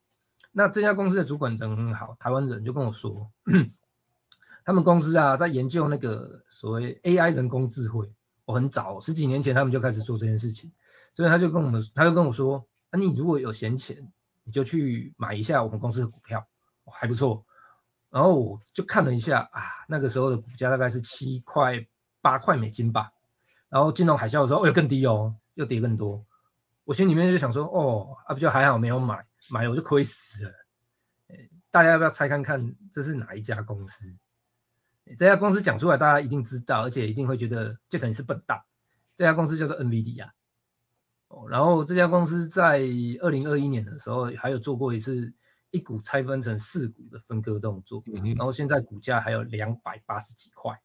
[0.51, 3.31] 那这家公司的主管人很好，台湾人就跟我说，
[4.65, 8.11] 他们公司啊在研究那个所谓 AI 人工智慧，
[8.43, 10.73] 我很早十几年前他们就开始做这件事情，
[11.13, 14.11] 所以他就跟我们，他就跟我说，那、你如果有闲钱，
[14.43, 16.45] 你就去买一下我们公司的股票，
[16.85, 17.45] 还不错。
[18.09, 21.87] 然后我就看了一下啊，那个时候的股价大概是七块
[22.23, 23.11] 八块美金吧，
[23.69, 26.25] 然后金融海啸的时候，哦，又更低哦，又跌更多。
[26.85, 29.27] 我心里面就想说，哦，啊不就还好没有买。
[29.49, 30.53] 买我就亏死了，
[31.69, 34.15] 大家要不要猜看看这是哪一家公司？
[35.17, 38.61] 这家公司讲出来大家一定知道，而且一定会觉得就等于是笨蛋。
[39.17, 40.29] 这家公司叫做 NVIDIA，
[41.27, 42.79] 哦，然后这家公司在
[43.19, 45.33] 二零二一年的时候还有做过一次
[45.71, 48.01] 一股拆分成四股的分割动作，
[48.37, 50.79] 然后现在股价还有两百八十几块。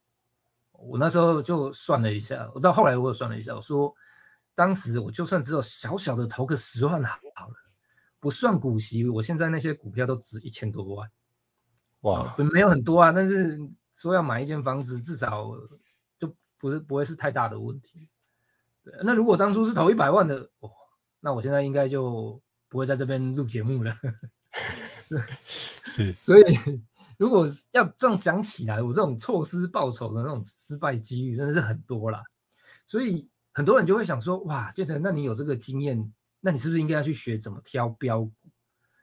[0.79, 3.95] 我那时候就算了一下，我到后来我也算了一下，我说
[4.55, 7.55] 当时我就算只有小小的投个十万好了。
[8.21, 11.09] 不算股息，我现在那些股票都值一千多万，
[12.01, 13.61] 哇，没有很多啊，但是
[13.95, 15.53] 说要买一间房子，至少
[16.19, 18.09] 就不是不会是太大的问题。
[18.83, 20.73] 对，那如果当初是投一百万的，哦，
[21.21, 23.95] 那我现在应该就不会在这边录节目了。
[25.07, 25.23] 是
[25.87, 26.43] 是，所以
[27.19, 32.23] 如果要这样讲起来，我这种错失报酬的那种失败几率真的是很多啦。
[32.87, 36.15] 所以很多人就会想说，哇，建成，那你有这个经验？
[36.41, 38.33] 那你是不是应该要去学怎么挑标股？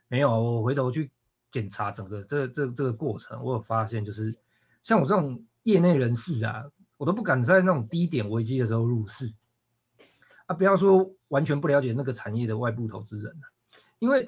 [0.08, 1.12] 没有，我回头去
[1.51, 4.38] 检查整个这这这个过程，我有发现就是
[4.82, 9.34] 像我这种业内人士啊，我都不敢在那种低点危机的时候入市
[10.45, 13.51] 啊，不要说完全不了解那个产业的外部投资人啊，
[13.99, 14.25] 因为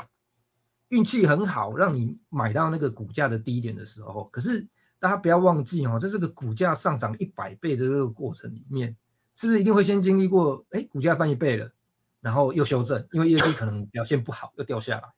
[0.90, 4.68] 运气很好，让你买到那个股价的低点的时候，可是
[5.00, 8.96] 大家不要忘记哦，在这个股价上涨一百倍的这个过程里面，
[9.36, 11.72] 是不是一定会先经历过，哎，股价翻一倍了？
[12.20, 15.14] 然后又修正，因为业绩可能表现不好，又掉下来。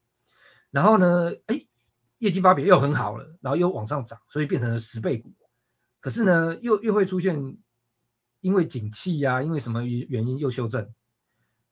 [0.70, 1.66] 然后呢，哎，
[2.18, 5.34] 业绩发表又很好了，然后又往上涨，所以变成了十倍股。
[6.02, 7.58] 可是呢，又又会出现
[8.42, 10.94] 因为景气呀、因为什么原因又修正，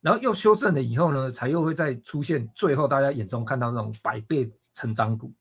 [0.08, 5.34] 然后又修正了以后呢，才又会再出现最后大家眼中看到那种百倍成长股。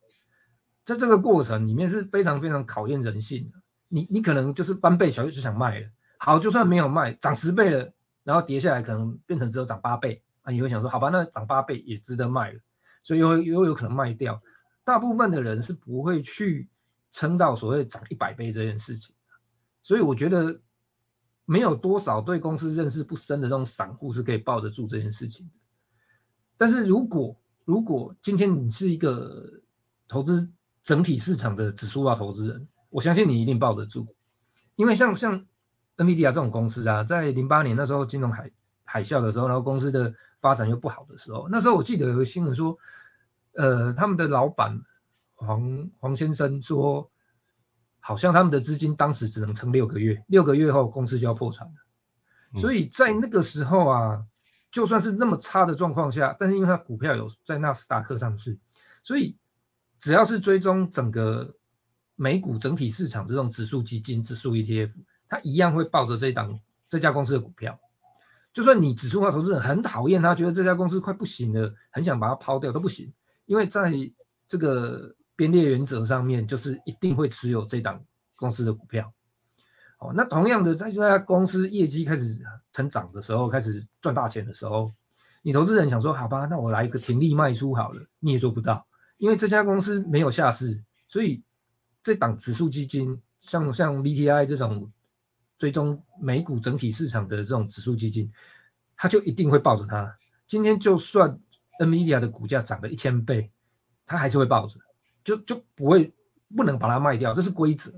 [0.84, 3.60] 在这个过程里面是非常非常考验人性的。
[3.86, 5.86] 你你可能就是翻倍小就想卖了，
[6.18, 7.92] 好，就算没有卖，涨十倍了。
[8.24, 12.58] 然后跌下来可能变成只有涨八倍啊，你会想说好吧，那涨八倍也值得卖了，
[13.04, 14.42] 所以又又有可能卖掉。
[14.82, 16.68] 大部分的人是不会去
[17.12, 19.14] 撑到所谓涨一百倍这件事情，
[19.84, 20.60] 所以我觉得
[21.46, 25.52] 没有多少对公司认识不深的这种散户是可以抱得住这件事情的。
[26.58, 29.62] 但是如果如果今天你是一个
[30.08, 30.50] 投资
[30.82, 34.06] 整体市场的指数化投资人，我相信你一定抱得住，
[34.74, 35.46] 因为像像。
[35.98, 38.50] NVIDIA 这种公司啊，在零八年那时候金融海
[38.84, 42.76] 海啸的时候，然后公司的发展又不好的时候，那时候我记得有个新闻说，
[43.54, 44.82] 呃，他们的老板
[45.34, 47.10] 黄黄先生说，
[48.06, 52.60] 好像他们的资金当时只能撑六个月，六个月后公司就要破产了。
[52.60, 54.26] 所以在那个时候啊，
[54.70, 58.60] 就算是那么差的状况下，但是因为它股票有在纳斯达克上市，
[59.02, 59.36] 所以
[59.98, 61.56] 只要是追踪整个
[62.14, 64.92] 美股整体市场这种指数基金、指数 ETF。
[65.28, 67.80] 它一样会抱着这档这家公司的股票，
[68.52, 73.12] 就算你指数化投资人很讨厌他，觉得这家公司快不行了，很想把它抛掉都不行，
[73.46, 73.92] 因为在
[74.46, 79.12] 这个编列原则上面，就是一定会持有这档公司的股票。
[79.98, 82.38] 哦，那同样的，在这家公司业绩开始
[82.72, 84.92] 成长的时候，开始赚大钱的时候，
[85.42, 88.86] 你投资人想说，好吧，那我来一个停利卖出好了，你也做不到，
[89.18, 91.44] 因为这家公司没有下市，所以
[92.02, 94.90] 这档指数基金，像像 VTI 这种。
[95.58, 98.30] 追踪美股整体市场的这种指数基金，
[98.94, 100.18] 它就一定会抱着它。
[100.46, 101.40] 今天就算
[101.80, 103.50] NVIDIA 的股价涨了一千倍，
[104.04, 104.80] 它还是会抱着，
[105.26, 106.14] 就就不会
[106.56, 107.92] 不能把它卖掉，这是规则。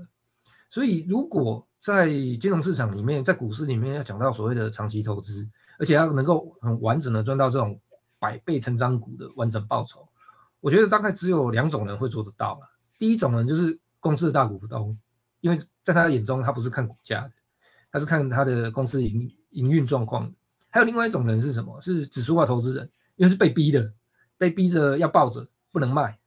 [0.71, 7.79] 所以如果在金融市场里面，在股市里面要讲到所谓的长期投资，而且要能够很完整的赚到这种
[8.17, 10.09] 百倍成长股的完整报酬，
[10.59, 12.71] 我觉得大概只有两种人会做得到了。
[12.97, 14.97] 第一种人就是公司的大股东，
[15.39, 17.31] 因为在他眼中，他不是看股价的，
[17.91, 20.33] 他是看他的公司营营运状况的。
[20.71, 21.79] 还有另外一种人是什么？
[21.81, 23.93] 是指数化投资人，因为是被逼的，
[24.37, 26.18] 被逼着要抱着不能卖。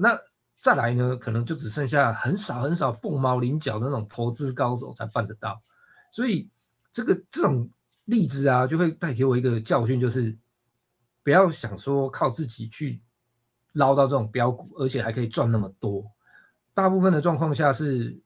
[0.00, 0.18] 那
[0.60, 5.62] 再来呢，可能就只剩下很少很少凤毛麟角的那种投资高手才办得到。
[6.10, 6.48] 所以
[6.92, 7.70] 这个这种
[8.04, 10.38] 例子啊，就会带给我一个教训，就是
[11.22, 13.02] 不要想说靠自己去
[13.72, 16.12] 捞到这种标股，而且还可以赚那么多。
[16.72, 18.22] 大部分的状况下是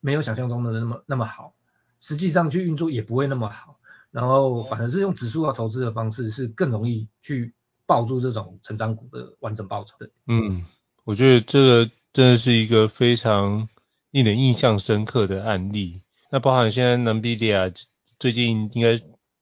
[0.00, 1.54] 没有想象中的那么那么好，
[2.00, 3.78] 实际上去运作也不会那么好。
[4.10, 7.54] 然后反而是用指数化投资的方式，是更容易去
[7.86, 10.10] 抱住这种成长股的完整报酬的。
[10.26, 10.64] 嗯。
[11.08, 13.66] 我觉得这个真的是一个非常
[14.10, 16.02] 令人印象深刻的案例。
[16.30, 17.74] 那包含现在 NVIDIA
[18.18, 19.00] 最近应该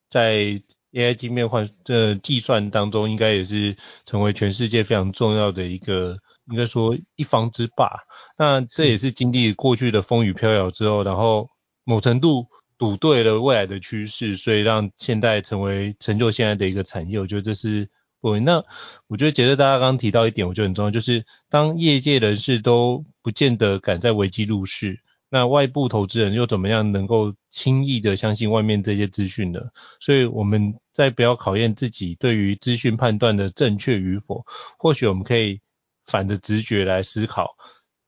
[0.09, 0.63] 在
[0.93, 6.17] AI 晶片换的计算当中，应该也是成为全世界非常重要的一个，
[6.49, 7.91] 应该说一方之霸。
[8.39, 11.51] 那这也是经历过去的风雨飘摇之后，然后
[11.83, 12.47] 某程度
[12.79, 17.19] 赌对了未来的趋势，所以让现在成为成就现在的一个产业。
[17.19, 17.91] 我觉得这是。
[18.27, 18.65] 对，那
[19.07, 24.99] 我觉得杰特大家刚刚提到一点，我觉得很重要，就是当业界人士都不见得敢在危机入市，
[25.29, 29.61] 那外部投资人又怎么样能够轻易的相信外面这些资讯呢？
[30.01, 34.45] 所以我们在不要考验自己对于资讯判断的正确与否，
[34.77, 35.61] 或许我们可以
[36.05, 37.57] 反着直觉来思考，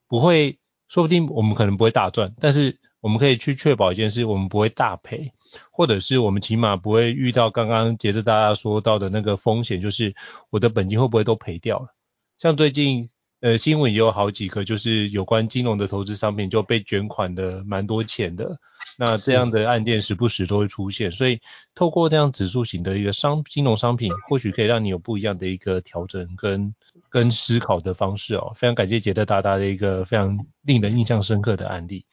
[0.08, 0.58] 不会，
[0.88, 5.32] 说不定我们可能不会大赚，但是我们可以去确保一件事，我们不会大赔。
[5.70, 10.14] 或者是我们起码不会遇到刚刚接着大家说到的那个风险，就是
[10.50, 11.94] 我的本金会不会都赔掉了？
[12.38, 13.08] 像最近
[13.40, 18.58] 呃新闻也有好几个，就是有关金融的投资商品就被卷款的蛮多钱的，
[18.96, 21.40] 那这样的案件时不时都会出现，所以
[21.74, 26.74] 透过这样指数型的一个商金融商品，或许可以让你有不一样的一个调整跟
[27.08, 28.52] 跟思考的方式哦。
[28.54, 32.06] 非常感谢杰特大大的一个非常令人印象深刻的案例。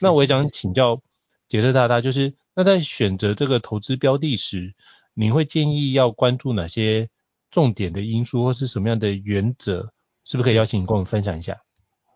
[0.00, 1.00] 那我也想请教
[1.48, 2.34] 杰特大大，就是。
[2.60, 4.74] 那在选择这个投资标的时，
[5.14, 7.08] 你会建议要关注哪些
[7.50, 9.94] 重点的因素，或是什么样的原则？
[10.24, 11.62] 是不是可以邀请你跟我们分享一下？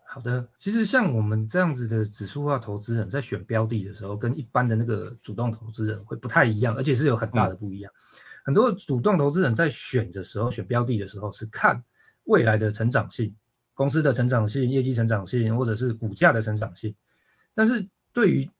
[0.06, 7.90] 好的，其实像我们这样子的指数化投资人在选标的的时候，跟一般的那个主动投资人会不太一样，而且是有很大的不一样。
[7.94, 11.84] 嗯、很多主动投资人在选的时候，选标的的时候是看
[12.24, 13.34] 未来的成长性、
[13.72, 16.96] 公司的成长性、业绩成长性，或者是股价的成长性，
[17.54, 18.50] 但是对于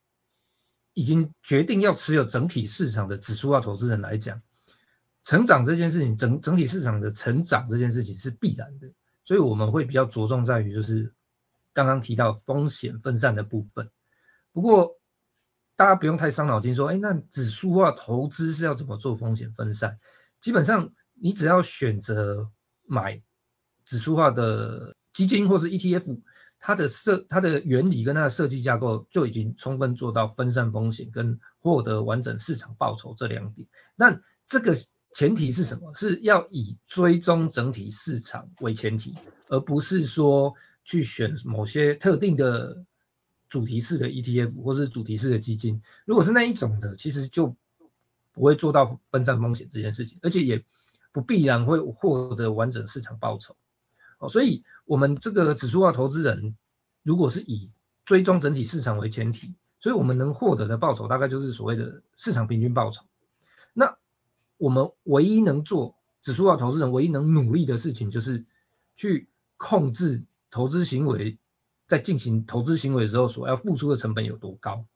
[0.95, 4.41] 已经决定要持有整体市场的指数化投资人来讲，
[5.25, 8.93] 成长这件事情，整整体市场的成长这件事情是必然的，
[9.25, 11.13] 所以我们会比较着重在于就是
[11.73, 13.91] 刚刚提到风险分散的部分。
[14.53, 15.01] 不过
[15.75, 19.99] 大家不用太伤脑筋说，哎，那指数化投资是要怎么做风险分散？
[20.41, 22.51] 基本上你只要选择
[22.87, 23.21] 买
[23.85, 26.21] 指数化的基金或是 ETF。
[26.67, 33.69] 它的设它的原理跟它的设计架构就已经充分做到分散风险跟获得完整市场报酬这两点。
[33.97, 34.75] 那这个
[35.13, 35.95] 前提是什么？
[35.95, 39.15] 是要以追踪整体市场为前提，
[39.49, 40.55] 而不是说
[40.85, 42.87] 去选某些特定的
[43.51, 45.83] 主题式的 ETF 或是主题式的基金。
[46.07, 47.55] 如果是那一种的，其实就
[48.33, 50.65] 不会做到分散风险这件事情，而且也
[51.13, 53.55] 不必然会获得完整市场报酬。
[54.29, 56.57] 所以，我们这个指数化投资人，
[57.03, 57.71] 如果是以
[58.05, 63.05] 追踪整体市场为前提，所以我们能获得的报酬大概就是所谓的市场平均报酬。
[63.73, 63.97] 那
[64.57, 68.45] 我们唯一能做指数化投资人唯一能努力的事情，就是
[68.97, 71.39] 去控制投资行为，
[71.87, 74.87] 在进行投资行为的时候所要付出的成本有多高。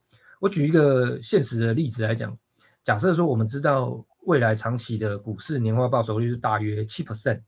[0.41, 2.39] 我举一个现实的例子来讲，
[2.85, 7.43] 假设说我们知道未来长期的股市年化报酬率是大约七 percent，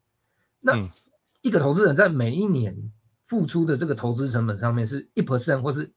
[0.59, 0.91] 那、
[1.43, 2.93] 一个投资人在每一年
[3.27, 5.93] 付出的这个投资成本上面是一 percent 或是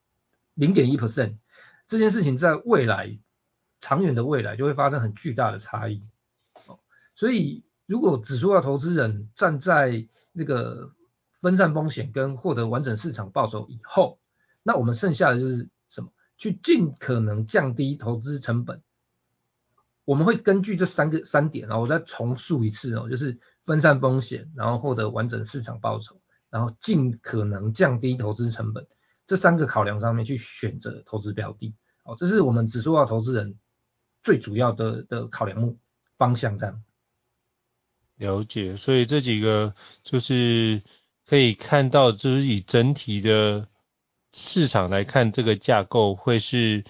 [0.54, 1.38] 零点一 percent，
[1.88, 3.20] 这件事情在未来
[3.82, 6.04] 长远的未来就会发生很巨大的差异。
[6.68, 6.80] 哦
[7.16, 10.94] 所以如果指数化投资人站在那个
[11.42, 14.20] 分散风险跟获得完整市场报酬以后，
[14.64, 16.12] 那我们剩下的就是什么？
[16.38, 18.82] 去尽可能降低投资成本。
[20.06, 28.88] 我们会根据这三个三点，然后我再重述一次哦，就是分散风险，然后获得完整市场报酬，然后尽可能降低投资成本，
[29.26, 31.74] 这三个考量上面去选择投资标的，
[32.04, 33.58] 哦，这是我们指数化投资人
[34.24, 35.80] 最主要的的考量目
[36.18, 36.84] 方向这样。
[38.18, 39.74] 了解，所以这几个
[40.04, 40.84] 就是
[41.26, 43.68] 可以看到，就是以整体的
[44.32, 46.84] 市场来看这个架构会是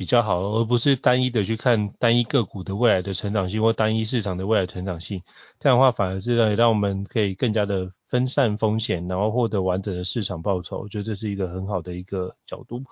[0.00, 5.22] 比较好，而不是单一的去看单一个股的未来的成长性或单一市场的未来成长性。
[5.58, 10.78] 这样的话反而是让让我们可以更加的分散风险，然后获得完整的市场报酬。
[10.78, 12.82] 我觉得这是一个很好的一个角度。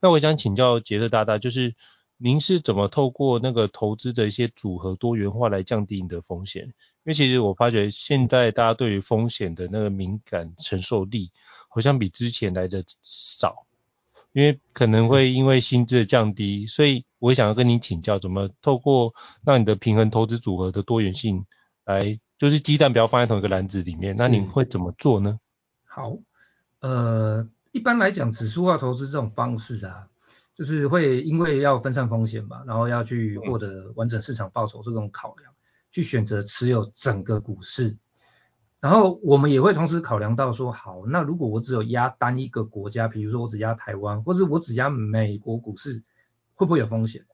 [0.00, 1.74] 那我想请教杰特大大，就是
[2.16, 6.62] 您是怎么透过那个投资的一些组合多元化来降低你的风险？
[6.62, 6.72] 因
[7.06, 11.32] 为其实我发觉现在大家对于风险的那个敏感承受力，
[11.68, 13.66] 好像比之前来的少，
[14.32, 19.14] 因为可能会因为薪资的降低，所以我想要跟你请教，怎么透过
[19.44, 21.44] 让你的平衡投资组合的多元性
[21.84, 25.38] 来，就是鸡蛋不要放在同一个篮子里面，那你会怎么做呢？
[25.84, 26.16] 好，
[26.80, 30.08] 呃，一般来讲，指数化投资这种方式啊，
[30.56, 35.52] 就是会因为要分散风险嘛，然后要去获得完整市场报酬这种考量，
[35.90, 37.98] 去选择持有整个股市。
[38.82, 46.02] 然后我们也会同时考量到说，好，那如果我只有压单一个国家，比如说我只压台湾，或者我只压美国股市，
[46.54, 47.24] 会不会有风险？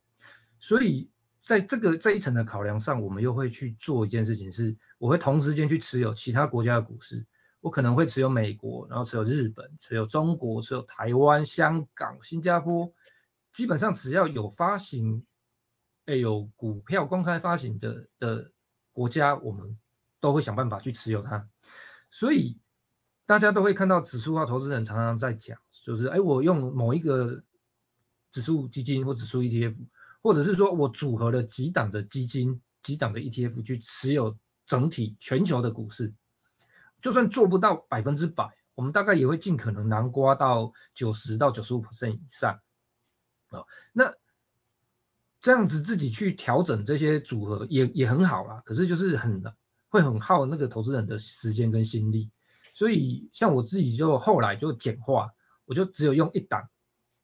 [0.61, 1.11] 所以
[1.43, 7.25] 在这个这一层的考量上，我们又会去做一件事情是，我会同时间去持有其他国家的股市，
[7.63, 12.93] 我可能会持有美国，然后持有日本，持有中国，持有台湾、香港、新加坡，
[13.55, 15.25] 基本上只要有发行，
[16.05, 18.53] 哎，有股票公开发行的的
[18.93, 19.79] 国家，我们。
[20.21, 21.49] 都会想办法去持有它，
[22.11, 22.59] 所以
[23.25, 27.45] 大家都会看到指数化投资人常常在讲，就是哎，我用某一个
[28.33, 29.77] 指数基金或指数 ETF，
[30.21, 36.13] 或者是说我组合了几档的基金、几档的 ETF 去持有整体全球的股市，
[37.01, 42.61] 就算做不到百分之百，我们大概也会尽可能囊括到九十到九十五 percent 以上
[43.51, 43.63] 啊。
[43.93, 44.15] 那
[45.41, 49.45] 这样子自己去调整这些组合也也很好啦，可是就是很。
[49.91, 52.31] 会很耗那个投资人的时间跟心力，
[52.75, 55.31] 所以像我自己就后来就简化，
[55.65, 56.69] 我就只有用一档，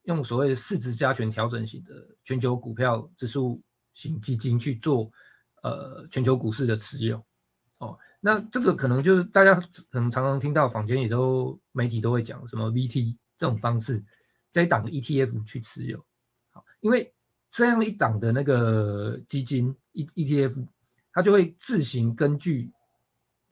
[0.02, 3.62] 用所谓的市值加权调整型的全球股票指数
[3.92, 5.10] 型基金去做
[5.62, 7.26] 呃全球股市的持有。
[7.76, 9.54] 哦，那这个可能就是大家
[9.90, 14.04] 可能常常听到坊间也都媒体都会讲什么 VT 这种方式，
[14.52, 16.06] 这一档 ETF 去持有。
[16.48, 17.14] 好，因为
[17.50, 20.66] 这样一档的那个基金 E ETF。
[21.14, 22.72] 它就会自行根据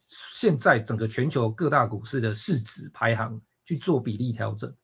[0.09, 4.75] 现在整个全球各大股市的市值排行去做比例调整，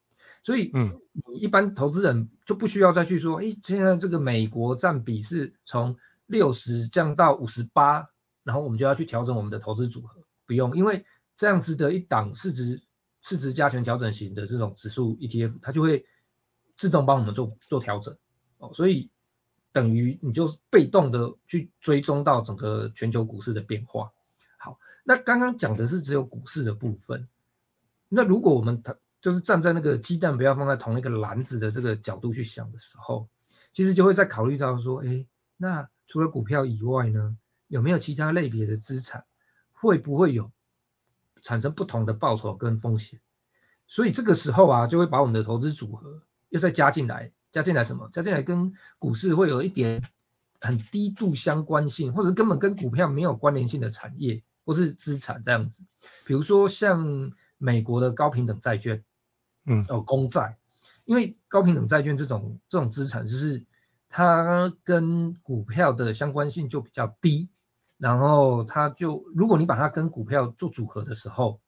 [0.45, 1.01] 所以，嗯，
[1.35, 8.11] 一般投资人就不需要再去说，哎，现在这个美国占比是从六十降到五十八，
[8.45, 11.05] 然后我们就要去调整我们的投资组合，不用，因为
[11.37, 12.81] 这样子的一档市值
[13.21, 16.07] 市值加权调整型的这种指数 ETF，它就会
[16.77, 18.17] 自动帮我们做做调整，
[18.59, 19.11] 哦，所以。
[19.73, 24.13] 等于你就被动的去追踪到整个全球股市的变化。
[24.57, 27.29] 好，那刚刚讲的是只有股市的部分。
[28.09, 28.83] 那如果我们
[29.21, 33.29] 就是站在那个鸡蛋不要放在同一个篮子的这个角度去想的时候，
[33.73, 39.27] 其实就会再考虑到说，哎，那除了股票以外呢，有没有其他类别的资产，
[39.73, 40.51] 会不会有
[41.43, 43.21] 产生不同的报酬跟风险？
[43.87, 47.33] 所以这个时候啊，就会把我们的投资组合又再加进来。
[47.51, 48.09] 加进来什么？
[48.13, 50.03] 加进来跟股市会有一点
[50.61, 55.83] 很低度相关性，或者根本跟股票没有关联性的产业或是资产这样子。
[56.27, 59.03] 比如说像美国的高平等债券，
[59.65, 60.59] 嗯，哦，公债，
[61.05, 63.65] 因为高平等债券这种这种资产就是
[64.09, 67.49] 它跟股票的相关性就比较低，
[67.97, 71.61] 然后它就如果你把它跟股票做组合的时候，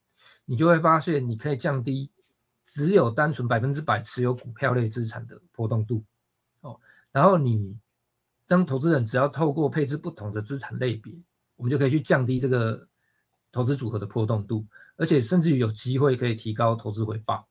[0.45, 2.11] 你就会发现你可以降低。
[2.73, 6.05] 只有单纯百分之百持有股票类资产的波动度，
[6.61, 7.81] 哦，然后你
[8.47, 11.21] 当投资人只要透过配置不同的资产类别，
[11.57, 12.87] 我们就可以去降低这个
[13.51, 17.49] 投资组合的波动度，而且甚至于有机会可以提高投资回报。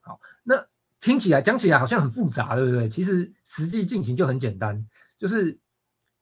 [0.00, 0.66] 好，那
[1.00, 2.88] 听起来讲起来好像很复杂，对不对？
[2.88, 5.60] 其实实际进行就很简单，就是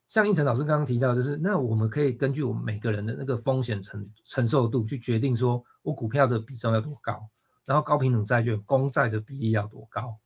[0.07, 7.31] 像胤丞老师刚刚提到，就是那我们可以根据我们每个人的那个风险承承受度去决定说我股票的比重要多高。
[7.65, 10.19] 然后高评等债券公债的比例要多高？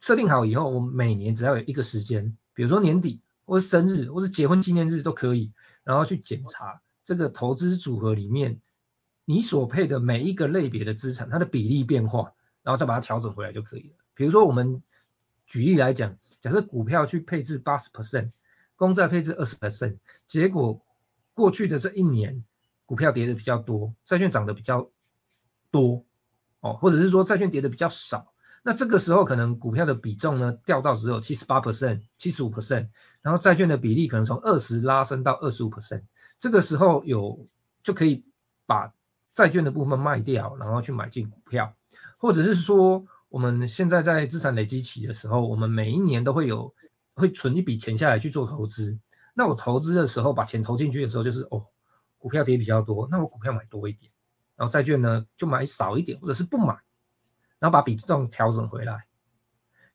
[0.00, 5.52] 设定好以后，我们每年只要有一个时间，比如说年底，或是生日，或是结婚纪念日都可以，
[5.82, 8.60] 然后去检查这个投资组合里面
[9.24, 12.32] 你所配的每一个类别的资产，它的比例变化，
[12.62, 13.96] 然后再把它调整回来就可以了。
[14.14, 14.82] 比如说我们
[15.46, 18.30] 举例来讲，假设股票去配置八十 percent，
[18.76, 19.98] 公债配置二十 percent，
[20.28, 20.80] 结果
[21.34, 22.44] 过去的这一年
[22.86, 24.90] 股票跌的比较多，债券涨得比较
[25.70, 26.04] 多
[26.60, 32.88] 哦，或者是说债券跌的比较少，那这个时候可能股票的比重呢掉到只有七十八 percent、七十五 percent，
[33.22, 36.02] 然后债券的比例可能从二十拉升到二十五 percent，
[36.40, 37.48] 这个时候有
[37.82, 38.24] 就可以
[38.66, 38.92] 把
[39.32, 41.74] 债券的部分卖掉，然后去买进股票，
[42.18, 46.74] 或者是说我们现在在资产累积期的时候，我们每一年都会有
[47.14, 48.98] 会存一笔钱下来去做投资。
[49.34, 51.66] 那我投资的时候把钱投进去的时候，就是哦，
[52.18, 54.10] 股票跌比较多，那我股票买多一点，
[54.58, 56.80] 然后债券呢就买少一点，或者是不买，
[57.60, 59.06] 然后把比重调整回来。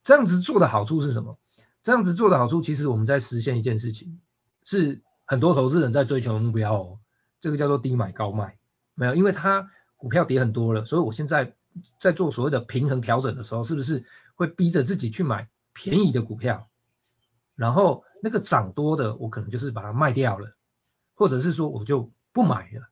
[0.02, 1.38] 这样子做的好处是什么？
[1.82, 4.20] 这样子做的好处，其实我们在实现一件事情，
[4.64, 6.98] 是很多投资人在追求的目标哦。
[7.40, 8.58] 这个叫做低买高卖，
[8.94, 11.54] 没有，因为它股票跌很多了，所以我现在
[12.00, 16.70] 在做所谓的平衡调整的时候，是不是会逼着自己去买便宜的股票？
[17.54, 20.56] 然后那个涨多的，我可能就是把它卖掉了，
[21.14, 22.88] 或者是说我就不买了。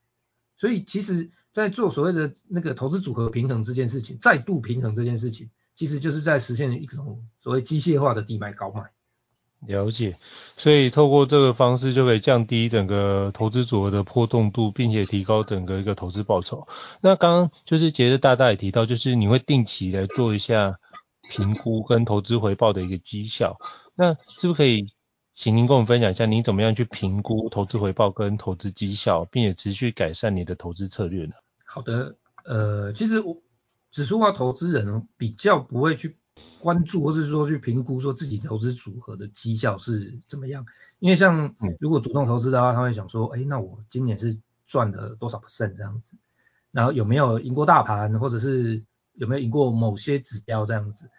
[0.63, 5.51] 所以其实，在做所谓的那个投资组合平衡这件事情，再度平衡这件事情。
[5.75, 8.85] 其实就是在实现一种所谓机械化的低买高卖。
[9.67, 10.21] 了解，
[10.57, 16.69] 所以透过这个方式就可以降低整个投资组合的波动度，并且提高整个一个投资报酬。
[17.01, 20.79] 那刚刚就是杰斯大大也提到，就是你会定期来做一下
[21.29, 23.57] 评估跟投资回报的一个绩效。
[23.97, 24.93] 那是不是可以
[25.35, 31.35] 请您跟我们分享一下，您怎么样去评估投资回报跟投资绩效，并且持续改善你的投资策略呢？
[31.67, 33.43] 好的，呃，其实我。
[33.91, 36.17] 指数化投资人比较不会去
[36.61, 40.65] 关注，或是说去评估说自己投资组合的绩效是怎么样。
[40.99, 46.15] 因为像如果主动投资的话，他会想说，哎，那我今年是赚了多少 percent 这样子，
[46.71, 51.11] 然后有没有赢过大盘，或者是有没有赢过某些指标这样子。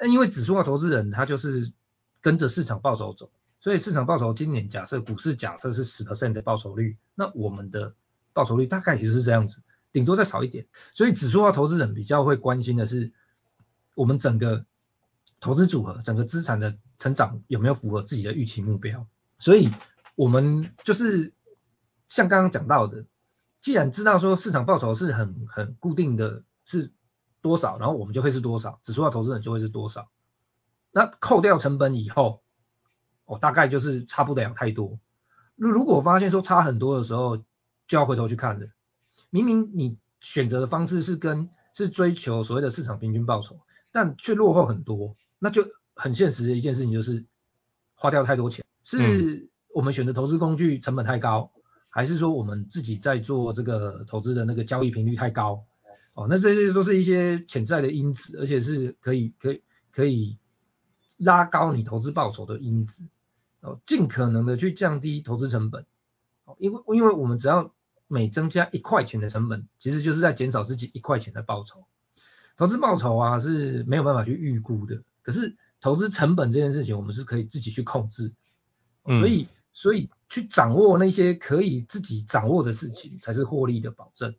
[0.00, 1.74] 那因为指数化投资人他就是
[2.22, 3.28] 跟着市场暴走走，
[3.64, 7.94] 所以市场报酬今年假设股市假设是十 percent 的报酬率，那我们的
[8.34, 9.62] 报酬率大概也就是这样子。
[9.90, 13.10] 顶多再少一点，所以指数化投资人比较会关心的是，
[13.94, 14.66] 我们整个
[15.40, 19.06] 投资组合、整个资产的成长有没有符合自己的预期目标。
[19.38, 19.70] 所以，
[20.14, 21.32] 我们就是
[22.10, 23.06] 像刚刚讲到的，
[23.62, 26.92] 既然知道说市场报酬是很很固定的，是
[27.40, 30.10] 多少，然后我们就会是多少，指数化投资人就会是多少。
[30.90, 32.42] 那扣掉成本以后，
[33.24, 34.98] 哦、大概就是差不了太多。
[35.56, 37.38] 那如果发现说差很多的时候，
[37.86, 38.66] 就要回头去看了。
[39.30, 43.60] 明明你选择的方式是跟是追求所谓的市场平均报酬，
[43.92, 45.64] 但却落后很多，那就
[45.94, 47.24] 很现实的一件事情就是
[47.94, 51.52] 花掉太多钱，是我们选择投资工具成本太高，
[51.88, 55.64] 还是说我们自己在做这个投资的那个交易频率太高？
[56.14, 60.38] 哦，那这些都是一些潜在的因子，而且是可以可以可以
[61.16, 63.04] 拉高你投资报酬的因子，
[63.64, 65.86] 哦，尽可能的去降低投资成本，
[66.44, 67.72] 哦，因为因为我们只要
[68.06, 71.86] 每增加一块钱的成本，其实就是在减少自己一块钱的报酬。
[72.56, 78.34] 投资报酬啊是没有办法去预估的，可是投资成本这件事情，我们是可以自己去控制。
[79.06, 84.34] 所以，所以去掌握那些可以自己掌握的事情，才是获利的保证。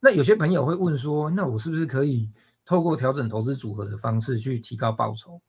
[0.00, 2.30] 那有些朋友会问说，那我是不是可以
[2.64, 5.42] 透过调整投资组合的方式去提高报酬？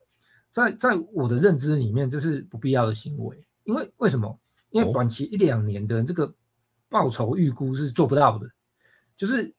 [0.52, 3.38] 在在我的认知里面，这是不必要的行为。
[3.64, 4.40] 因为为什么？
[4.70, 6.34] 因为短期一两年的这个。
[6.88, 8.52] 报酬预估是做不到的，
[9.16, 9.56] 就是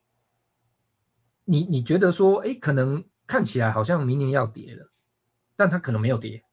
[1.43, 4.89] 你你觉得说，哎，可能看起来好像明年要跌了，
[5.57, 6.43] 但它可能没有跌，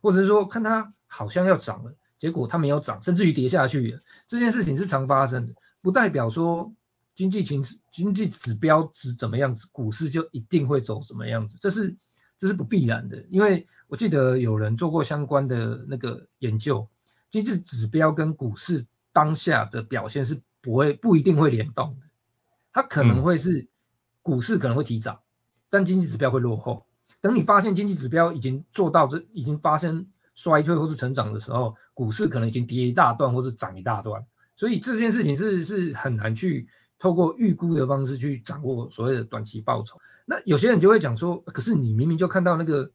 [0.00, 4.00] 或者是说看它好像要涨了，结果它没有涨，甚至于跌下去了。
[4.26, 6.74] 这件事情是常发生的，不代表说
[7.14, 11.98] 经济情势、经济指标值怎么样子，股市就一定会走什么样子，这是
[12.42, 13.24] 这是不必然的。
[13.30, 16.88] 因为我记得有人做过相关的那个研究，
[17.30, 18.86] 经济指标跟股市。
[19.14, 22.06] 当下的表现是不会不一定会联动的，
[22.72, 23.68] 它可能会是
[24.22, 25.22] 股市可能会提早，
[25.68, 26.86] 但经济指标会落后。
[27.20, 34.24] 等你发现经济指标已经做到这已经发生衰退或是成长的时候，股市可能已经跌一大段或是涨一大段。
[34.56, 36.68] 所以这件事情是是很难去
[37.02, 40.00] 透过预估的方式去掌握所谓的短期报酬。
[40.24, 42.92] 那有些人就会讲说，可是你明明就看到那个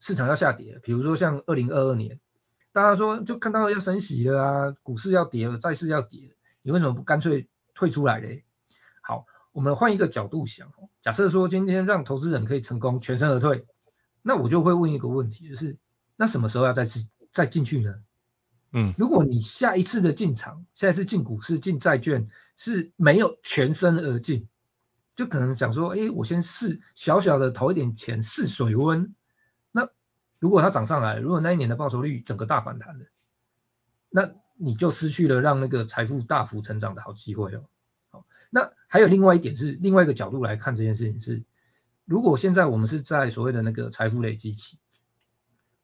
[0.00, 2.18] 市场要下跌，比如说像二零二二年。
[2.72, 8.42] 大家说就看到要升息了啊，股市要跌了，债市要跌了，你为什么不干脆退出来嘞？
[9.00, 13.64] 好，我们换一个角度想，假设说今天让投资人可以成功全身而退，
[14.22, 15.78] 那我就会问一个问题，就是
[16.16, 17.94] 那什么时候要再次再进去呢？
[18.78, 24.50] 嗯，如果你下一次的进场，下一次进股市进债券是没有全身而进，
[25.14, 29.14] 就可能讲说，哎，我先试小小的投一点钱试水温。
[29.72, 29.88] 那
[30.38, 33.06] 如果它涨上来，如果那一年的报酬率整个大反弹了，
[34.10, 37.64] 那你就失去了让那个财富大幅成长的好机会哦。
[38.10, 41.44] 好，那还有另外一点是，另外一个角度来看这件事情是，
[42.04, 44.76] 如果现在我们是在所谓的那个财富累积期，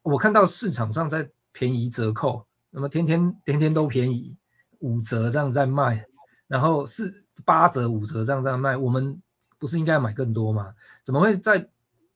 [0.03, 4.35] 我看到市场上在便宜折扣，那么天天天天都便宜，
[4.79, 6.07] 五折这样在卖，
[6.47, 9.21] 然后是八折五折这样在卖，我们
[9.59, 10.73] 不是应该买更多吗？
[11.05, 11.69] 怎么会在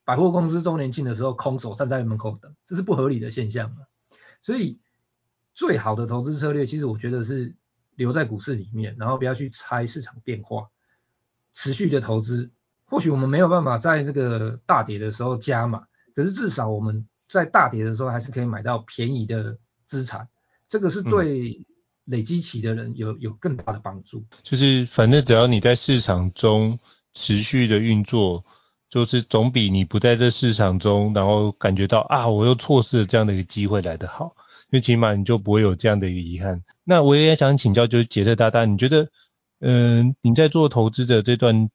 [0.03, 2.55] 百货公司周年庆的时候空手站在门口等？
[2.65, 3.85] 这是不合理的现象嘛。
[4.41, 4.79] 所以
[5.53, 7.55] 最好的投资策略，其实我觉得是
[7.95, 10.69] 留在股市里面，然后不要去猜市场变化，
[11.53, 12.51] 持续的投资。
[12.85, 20.29] 或许我们没有办法在这个大跌的时候加码，可是至少我们在大跌的时候还是可以买到便宜的资产，
[20.69, 21.65] 这个是对
[22.05, 24.25] 累积起的人有有更大的帮助。
[24.43, 26.79] 就是反正只要你在市场中
[27.13, 28.45] 持续的运作，
[28.89, 34.35] 就是总比你不在这市场中，然后感觉到啊我又错失了这样的一个机会来得好，
[34.69, 36.63] 因为起码你就不会有这样的一个遗憾。
[36.83, 39.09] 那我也想请教，就是杰特大大，你觉得，
[39.59, 41.69] 嗯、呃，你在做投资的这段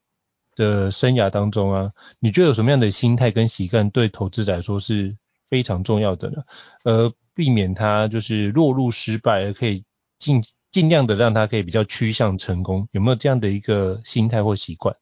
[0.54, 5.16] 的生涯当中啊，你觉得有什么样的心态跟习惯对投资来说是
[5.50, 6.42] 非常重要的呢？
[6.84, 9.84] 呃，避免他就是落入失败，而可以
[10.18, 14.96] 尽尽量的让他可以比较趋向成功，有没有这样的一个心态或习惯？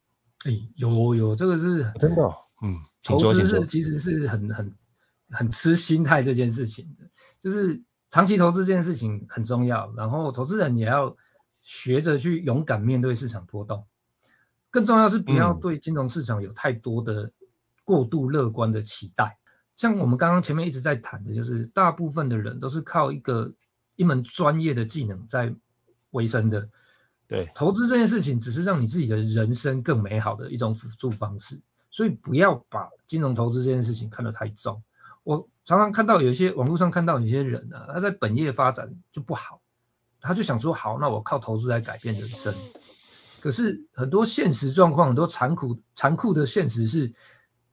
[0.44, 4.74] 哎、欸，有有，这个是真的、哦，嗯，投资是其实是很很
[5.28, 7.10] 很吃心态这件事情的，
[7.40, 11.16] 就是长期投资这件事情很重要，然后投资人也要
[11.62, 13.84] 学着去勇敢面对市场波动。
[14.70, 17.32] 更重要是不要对金融市场有太多的
[17.84, 19.36] 过度乐观的期待。
[19.36, 19.39] 嗯、
[19.80, 23.54] 像我们刚刚前面一直在谈的，就是大部分的人都是靠一个
[23.96, 25.54] 一门专业的技能在
[26.10, 26.68] 维生的。
[27.26, 34.82] 对，投资这件事情只是让你自己的人生更美好的一种辅助方式，所以不要把金融投资这件事情看得太重。
[35.22, 39.62] 我常常看到有一些网络上看到有些人呢、啊，他在本业发展就不好，
[40.20, 42.54] 他就想说好，那我靠投资来改变人生。
[43.40, 47.14] 可是很多现实状况，很多残酷残酷的现实是，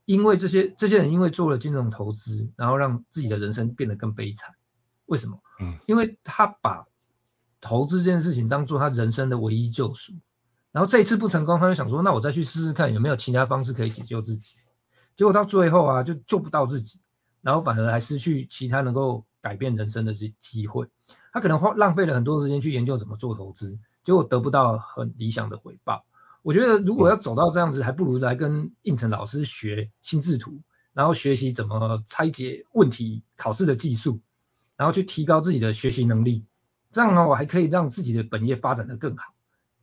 [0.08, 4.56] 因为这些这些人因为做了金融投资，然后让自己的人生变得更悲惨。
[5.06, 5.42] 为什么？
[5.60, 6.86] 嗯，因为他把
[7.60, 10.14] 投资这件事情当做他人生的唯一救赎，
[10.72, 14.56] 然后这一次不成功，他就想说，那我再去试试看有没有其他方式可以解救自己。
[15.18, 17.02] 结果到最后啊，就救不到自己，
[17.42, 20.88] 然后反而还失去其他能够改变人生的这机会。
[21.34, 23.78] 他可能花浪费了很多时间去研究怎么做投资。
[24.06, 26.06] 结果得不到很理想的回报。
[26.48, 30.62] 我觉得如果要走到这样子，还不如来跟应成老师学心智图，
[30.94, 34.22] 然后学习怎么拆解问题、考试的技术，
[34.78, 36.46] 然后去提高自己的学习能力。
[36.94, 39.34] 这样呢，我还可以让自己的本业发展得更好，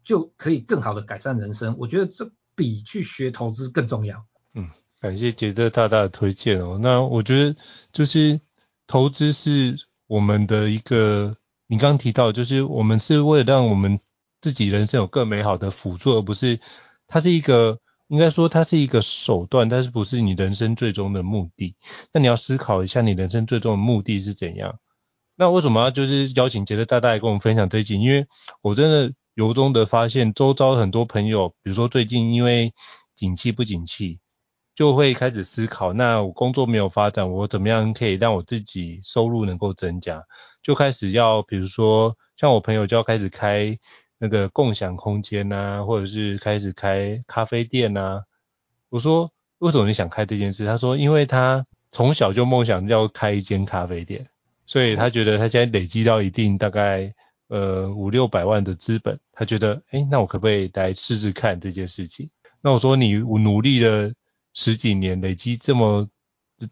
[0.04, 1.76] 就可以更好的改善人生。
[1.78, 4.24] 我觉得这比去学投资更重要。
[4.54, 6.78] 嗯，感谢杰特大大的推荐哦。
[6.80, 7.56] 那我觉得
[7.92, 8.40] 就是
[8.86, 11.36] 投资是我们的一个，
[11.66, 14.00] 你刚刚提到，就是我们是为了让我们
[14.44, 16.60] 自己人生有更美好的辅助，而不是
[17.06, 17.78] 它是一个，
[18.08, 21.76] 应该说它是一个手段，但是不是你人生最终的目的。
[22.12, 24.78] 那你要思考一下，你人生最终的目的是怎样？
[25.34, 27.98] 那为什么要就是邀请杰德大大来跟我们分享这一集？
[27.98, 28.26] 因为
[28.60, 32.74] 我真的由衷的发现，周遭很多朋友，比如说最近因为
[33.14, 34.20] 景气不景气，
[34.74, 40.22] 就会开始思考，那我工作没有发展，我怎么样可以让我自己收入能够增加？
[40.62, 43.78] 就开始要，比如说像我朋友就要开始开。
[44.24, 48.22] 那个共享空间呐、啊，或者是开始开咖啡店呐、啊。
[48.88, 50.64] 我说为什么你想开这件事？
[50.64, 54.26] 他说因为他从小就梦想要开一间咖啡店，
[54.64, 57.12] 所以他觉得他现在累积到一定大概
[57.48, 62.30] 呃五六百万的资本，他觉得哎，那我可不可以来试试看这件事情？
[62.62, 64.10] 那我说你努力了
[64.54, 66.08] 十几年，累积这么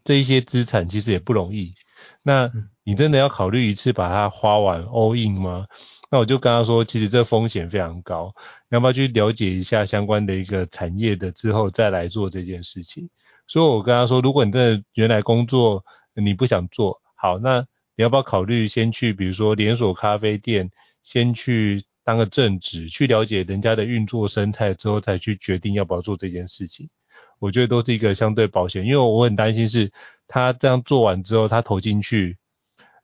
[0.03, 1.75] 这一些资产，其实也不容易。
[2.23, 2.51] 那
[2.83, 5.67] 你真的要考虑一次把它花完 all in 吗？
[6.13, 8.35] 那我就跟他说，其实这风险非常高，
[8.69, 13.09] 你要不要去了解一下相关的一个产业的之后再来做这件事情？
[13.47, 15.83] 所以我跟他说，如果你真的原来工作
[16.13, 17.61] 你不想做，好，那
[17.95, 20.69] 你要不要考虑先去，比如说连锁咖啡店，
[21.01, 26.91] 先去当个正职，去了解人家的运作生态之后，再去决定要不要做这件事情。
[27.39, 29.91] 我觉得都是一个相对保险，因为我很担心是
[30.27, 32.37] 他这样做完之后，他投进去，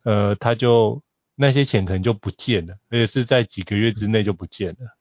[0.03, 1.01] 呃，他就。
[1.41, 4.97] 那些钱可能就不见了，而且是在几个月之内就不见了。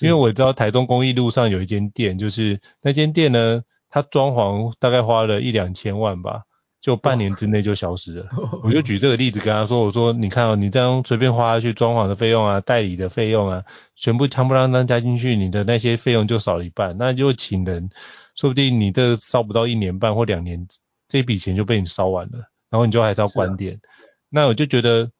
[0.00, 6.44] 因为我知道台中公益路上有一间店，就是那间店呢，它装潢大概花了一两千万吧，
[6.80, 8.26] 就半年之内就消失了。
[8.62, 13.64] 我就举这个例子跟他说，我说你看哦，你这样随便花下去装潢的费用啊、代理的费用啊，
[13.94, 16.96] 全部夯不啷当加进去，你的那些费用就少了一半。
[16.96, 17.90] 那就请人，
[18.34, 20.66] 说不定你这烧不到一年半或两年，
[21.06, 22.38] 这笔钱就被你烧完了，
[22.70, 23.74] 然后你就还是要关店。
[23.74, 23.84] 啊、
[24.30, 25.10] 那我就觉得。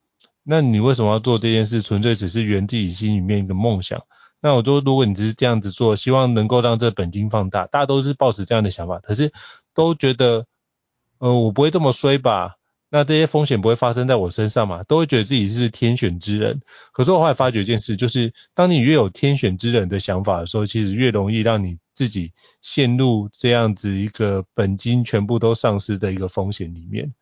[0.44, 1.82] 那你为什么要做这件事？
[1.82, 4.02] 纯粹只是圆自己心里面一个梦想。
[4.40, 9.32] 那我说，如果你只是这样子做，希望能够让这本金放大，大家都是抱持这样的想法，可是
[9.72, 10.46] 都觉得，
[11.18, 12.56] 呃，我不会这么衰吧？
[12.90, 14.82] 那这些风险不会发生在我身上嘛？
[14.82, 16.60] 都会觉得自己是天选之人。
[16.92, 27.14] 可是我后来发觉一件事，就是当你越有天选之人的想法的时候，其实越容易让你自自己陷入这样子一个本金全部都丧失的一个风险里面。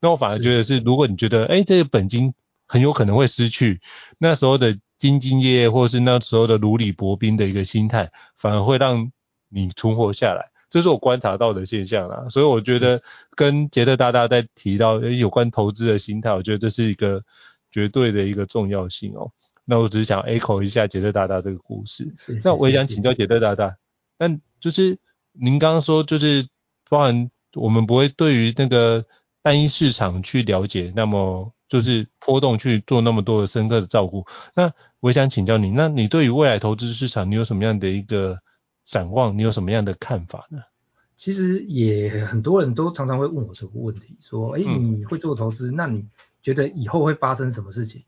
[0.00, 2.32] 那我反而觉得是，如果你觉得哎、欸，这个本金
[2.72, 3.82] 很有可能会失去，
[4.16, 9.12] 那时候的兢兢业业或是那时候的如履薄冰的一个心态，反而会让
[9.50, 10.50] 你存活下来。
[10.70, 13.02] 这是我观察到的现象啦，所以我觉得
[13.36, 17.22] 跟杰特大大在提到有关投资的心态，我觉得这是一个
[17.70, 19.30] 绝对的一个重要性哦。
[19.66, 22.04] 那我只是想 echo 一下杰特大大这个故事。
[22.16, 23.76] 是是是是，那我也想请教杰特大大，
[24.16, 24.98] 但就是
[25.32, 26.48] 您刚刚说就是
[26.88, 29.04] 包含我们不会对于那个
[29.42, 34.26] 单一市场去了解，那么就是波动去做那么多的深刻的照顾。
[34.54, 38.38] 那我也想请教你，那你对于未来投资市场，你有什么样的一个？
[38.84, 40.58] 展望，你有什么样的看法呢？
[41.16, 46.08] 其实也很多人都常常会问我这个问题，说，哎，你会做投资，嗯，那你
[46.42, 48.02] 觉得以后会发生什么事情？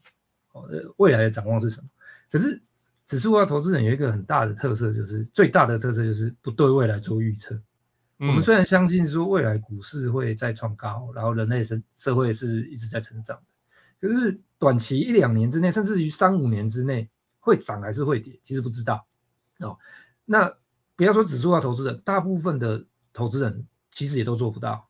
[0.50, 1.86] 哦，未来的展望是什么？
[2.28, 2.60] 可是
[3.06, 7.54] 指数化投资人有一个很大的特色，就是最大的特色就是不对未来做预测。
[8.18, 8.28] 嗯。
[8.28, 13.42] 我们虽然相信说未来股市会再创高，然后人类社社会是一直在成长的，
[14.05, 17.09] 可是短期一两年之内，甚至于三五年之内
[17.40, 19.07] 会涨还是会跌，其实不知道。
[19.59, 19.78] 哦，
[20.24, 20.57] 那。
[20.96, 24.88] 不要说指数化投资人，大部分的投资人其实也都做不到。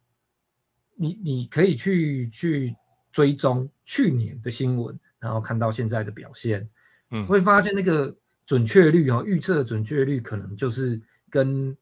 [0.96, 2.76] 你你可以去去
[3.10, 6.68] 追踪去年的新闻，然后看到现在的表现，
[7.10, 11.00] 嗯，会发现那个准确率哈，预测的准确率可能就是
[11.30, 11.74] 跟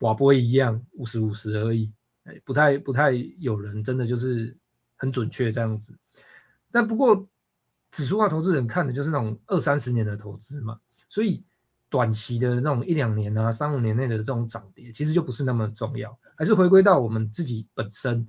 [0.00, 1.90] 瓦波一样五十五十而已，
[2.24, 4.58] 哎，不太不太有人真的就是
[4.96, 5.98] 很准确这样子。
[6.72, 7.28] 但不过
[7.90, 11.44] 指数化投资人看的就是那种二三十年的投资嘛，所以。
[11.92, 18.28] 短期的那种一两年啊，三五年内的这种涨跌，其实就不是那么重要，还是回归到我们自己本身，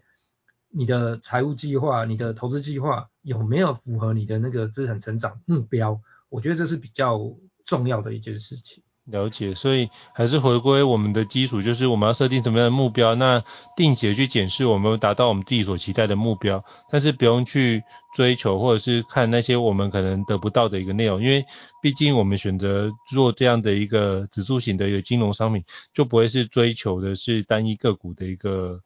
[0.69, 6.01] 你的财务计划、你的投资计划有没有符合你的那个资产成长目标？
[6.29, 8.83] 我觉得这是比较重要的一件事情。
[9.11, 13.43] 了解，所以还是回归我们的基础，就是我们要设定什么样的目标，那
[13.75, 17.83] 定期的去检视我们达到我们自己所期待的目标，但是不用去
[18.15, 21.45] 追求或者是看那些我们可能得不到的一个内容，因为
[21.81, 28.81] 毕竟我们选择做这样的一个指数型的一个金融商品，就不会是追求的是单一个股的一个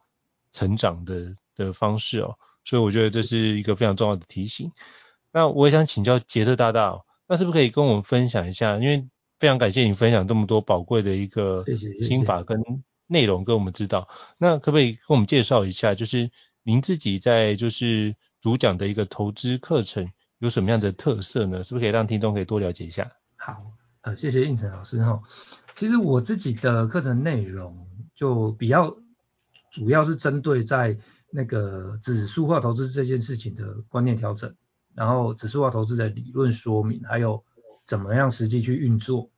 [0.52, 4.72] 成长的的方式哦，所以我觉得这是一个非常重要的提醒。
[5.32, 9.06] 那我也想请教杰特大大，那是不是可以跟我们分享一下，因为
[9.38, 11.66] 非常感谢你分享这么多宝贵的一个
[12.02, 12.58] 心法跟
[13.06, 14.08] 内容跟我们知道。
[14.10, 14.36] 谢谢谢谢。
[14.38, 16.32] 那可不可以跟我们介绍一下，就是
[16.64, 20.10] 您自己在就是主讲的一个投资课程
[20.40, 21.64] 有什么样的特色呢？
[21.64, 23.12] 是不是可以让听众可以多了解一下？
[23.36, 25.22] 好，呃，谢谢应成老师哈。
[25.76, 27.76] 其实我自己的课程内容
[28.16, 28.96] 就比较
[29.72, 30.98] 主要是针对在
[31.30, 34.56] 那个指数化投资这件事情的观念调整，
[34.94, 37.44] 然后指数化投资的理论说明，还有。
[37.86, 39.30] 怎么样实际去运作？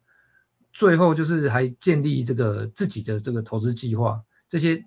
[0.74, 4.86] 最后就是还建立这个自己的这个投资计划，这些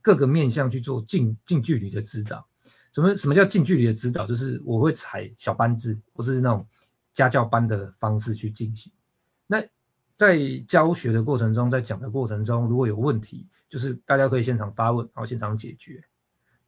[0.00, 2.46] 各个面向去做近近距离的指导。
[2.92, 4.28] 什么什么叫近距离的指导？
[4.28, 6.68] 就是我会采小班制或是那种
[7.12, 8.92] 家教班的方式去进行。
[9.48, 9.64] 那
[10.16, 10.38] 在
[10.68, 16.04] 教学的过程中，在讲的过程中，如果有问题，就是大家可以现场发问，然后现场解决。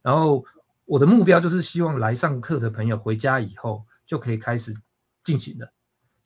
[0.01, 0.43] 然后
[0.83, 4.75] 我的目标就是希望来上课的朋友回家以后就可以开始
[5.23, 5.71] 进行了。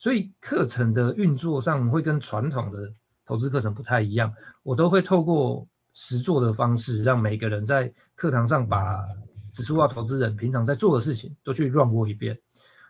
[0.02, 2.92] 所以课程的运作上会跟传统的
[3.24, 4.34] 投资课程不太一样，
[4.64, 9.06] 我都会透过实作的方式，让每个人在课堂上把
[9.52, 12.40] 指数化投资人平常在做的事情都去 run 过一遍。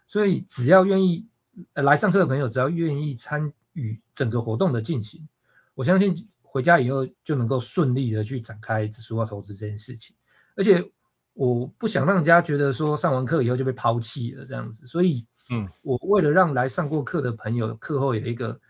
[0.08, 1.28] 所以只要愿意
[1.74, 5.28] 来上课的朋友，只要愿意参与整个活动的进行，
[5.74, 10.16] 我相信回家以后就能够顺利的去展开指数化投资这件事情。
[10.56, 10.90] 而且
[11.34, 15.26] 我不想让人家觉得说上完课以后就被抛弃了这样子，所以。
[15.50, 18.60] 嗯，我为了让来上过课的朋友课后有一个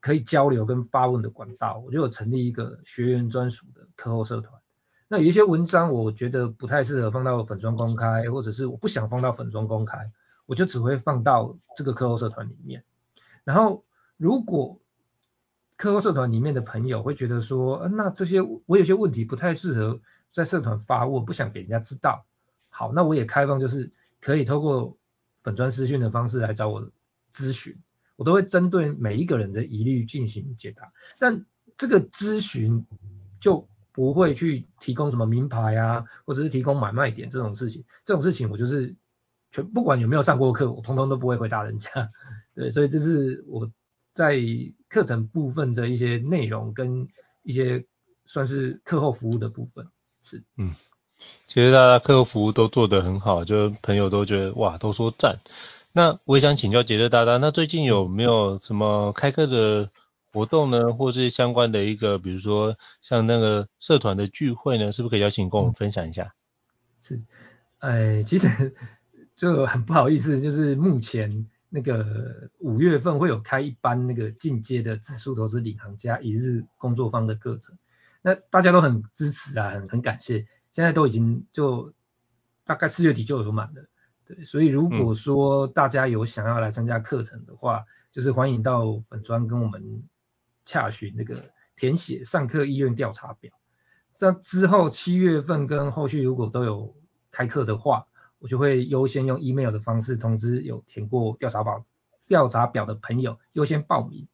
[0.00, 4.60] 可以交流跟发问的管道，我就有成立一个学员专属的课后社团。
[5.06, 10.10] 那有一些文章我觉得不太适合放到粉专公开，或者是我不想放到粉专公开，
[10.44, 12.84] 我就只会放到这个课后社团里面。
[13.44, 13.84] 然后
[14.16, 14.80] 如果
[15.76, 20.00] 课后社团里面的朋友会觉得说，那这些我有些问题不太适合
[20.32, 22.26] 在社团发问，不想给人家知道，
[22.70, 24.96] 好，那我也开放就是可以透过。
[25.42, 26.90] 粉专私讯的方式来找我
[27.32, 27.76] 咨询，
[28.16, 30.92] 我都会针对每一个人的疑虑进行解答。
[31.18, 32.86] 但这个咨询
[33.40, 37.84] 就不会去提供什么名牌啊，或者是提供买卖点这种事情。
[38.04, 38.96] 这种事情我就是
[39.50, 42.10] 全不管有没有上过课，我通通都不会回答人家。
[42.54, 43.70] 对，所以这是我
[44.12, 44.40] 在
[44.88, 47.08] 课程部分的一些内容跟
[47.42, 47.86] 一些
[48.26, 49.86] 算是课后服务的部分。
[50.22, 50.74] 是，嗯。
[51.46, 55.38] 其实大家客户服务都做得很好，就朋友都觉得哇，都说赞。
[55.92, 59.90] 那我也想请教杰特大大，那最近有没有什么开课的
[60.32, 66.34] 活动呢，或是相关的一个，比如说像那个社团的聚会呢，是不是可以邀请跟我们分享一下？
[67.02, 67.22] 是，
[67.78, 68.76] 哎，其实
[69.34, 77.76] 就很不好意思，就是目前那个五月份会有开一班那个进阶的指数投资领航家一日工作坊的课程，
[78.20, 80.46] 那大家都很支持啊，很很感谢，
[80.78, 81.92] 现在都已经就
[82.62, 83.88] 大概四月底就有满了。
[84.24, 90.04] 对，所以如果说大家有想要来参加课程的话，嗯、就是欢迎到粉专跟我们
[90.64, 93.50] 洽询那个填写上课意愿调查表。
[94.14, 96.94] 这之后七月份跟后续如果都有
[97.32, 98.06] 开课的话，
[98.38, 101.84] 我就会优先用 email 的方式通知有填过调查表
[102.24, 104.28] 调查表的朋友优先报名。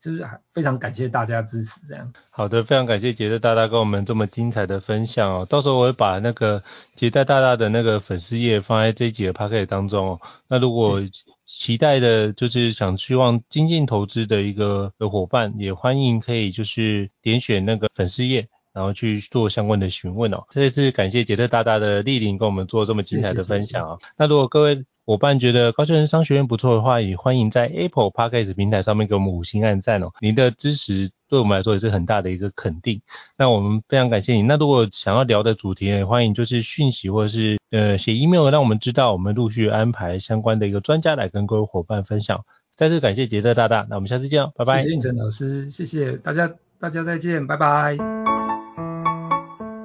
[0.00, 2.12] 就是非常感谢大家支持，这样。
[2.30, 5.46] 好的，非常感谢杰特大大跟我们这么精彩的分享哦。
[5.48, 6.62] 到时候我会把那个
[6.94, 10.20] 杰特大大的那个粉丝页放在这一集的 podcast 当中哦。
[10.48, 11.00] 那如果
[11.46, 20.44] 期待的就是想希望精进投资的一个的伙伴，也欢迎可以就是点选那个粉丝页，然后去做相关的询问哦。
[20.50, 23.98] 这一次感谢杰特大大的莅临跟我们做这么精彩的分享哦。
[24.16, 30.10] 那如果各位伙伴觉得高效人生商学院不错的话，也欢迎在 Apple Podcast 平台上面给我们五星按赞哦。
[30.20, 33.00] 您的支持对我们来说也是很大的一个肯定。
[33.38, 34.42] 那我们非常感谢你。
[34.42, 42.44] 那如果想要聊的主题，也欢迎就是讯息或者是呃写 email 让我们知道，我们陆续安排相关的一个专家来跟各位伙伴分享。
[42.76, 44.82] 再次感谢杰特大大，那我们下次见哦，拜拜。
[44.82, 47.96] 谢谢应成老师，谢谢大家，大家再见，拜拜。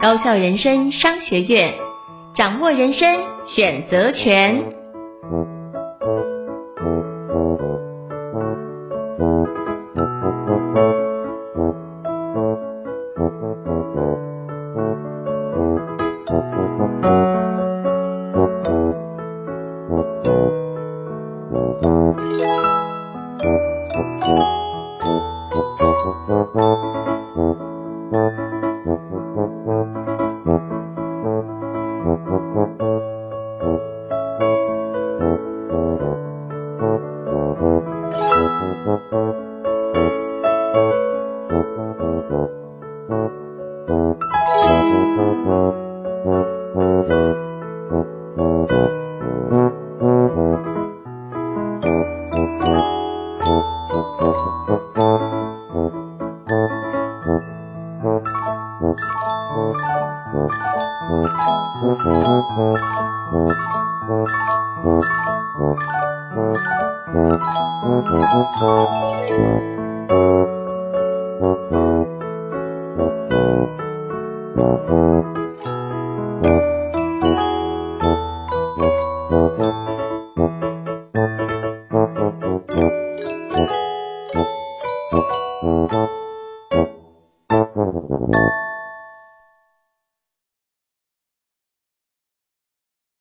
[0.02, 1.76] 高效人生商学院，
[2.36, 3.08] 掌握人生
[3.56, 4.83] 选择权。
[5.32, 5.53] Mm-hmm.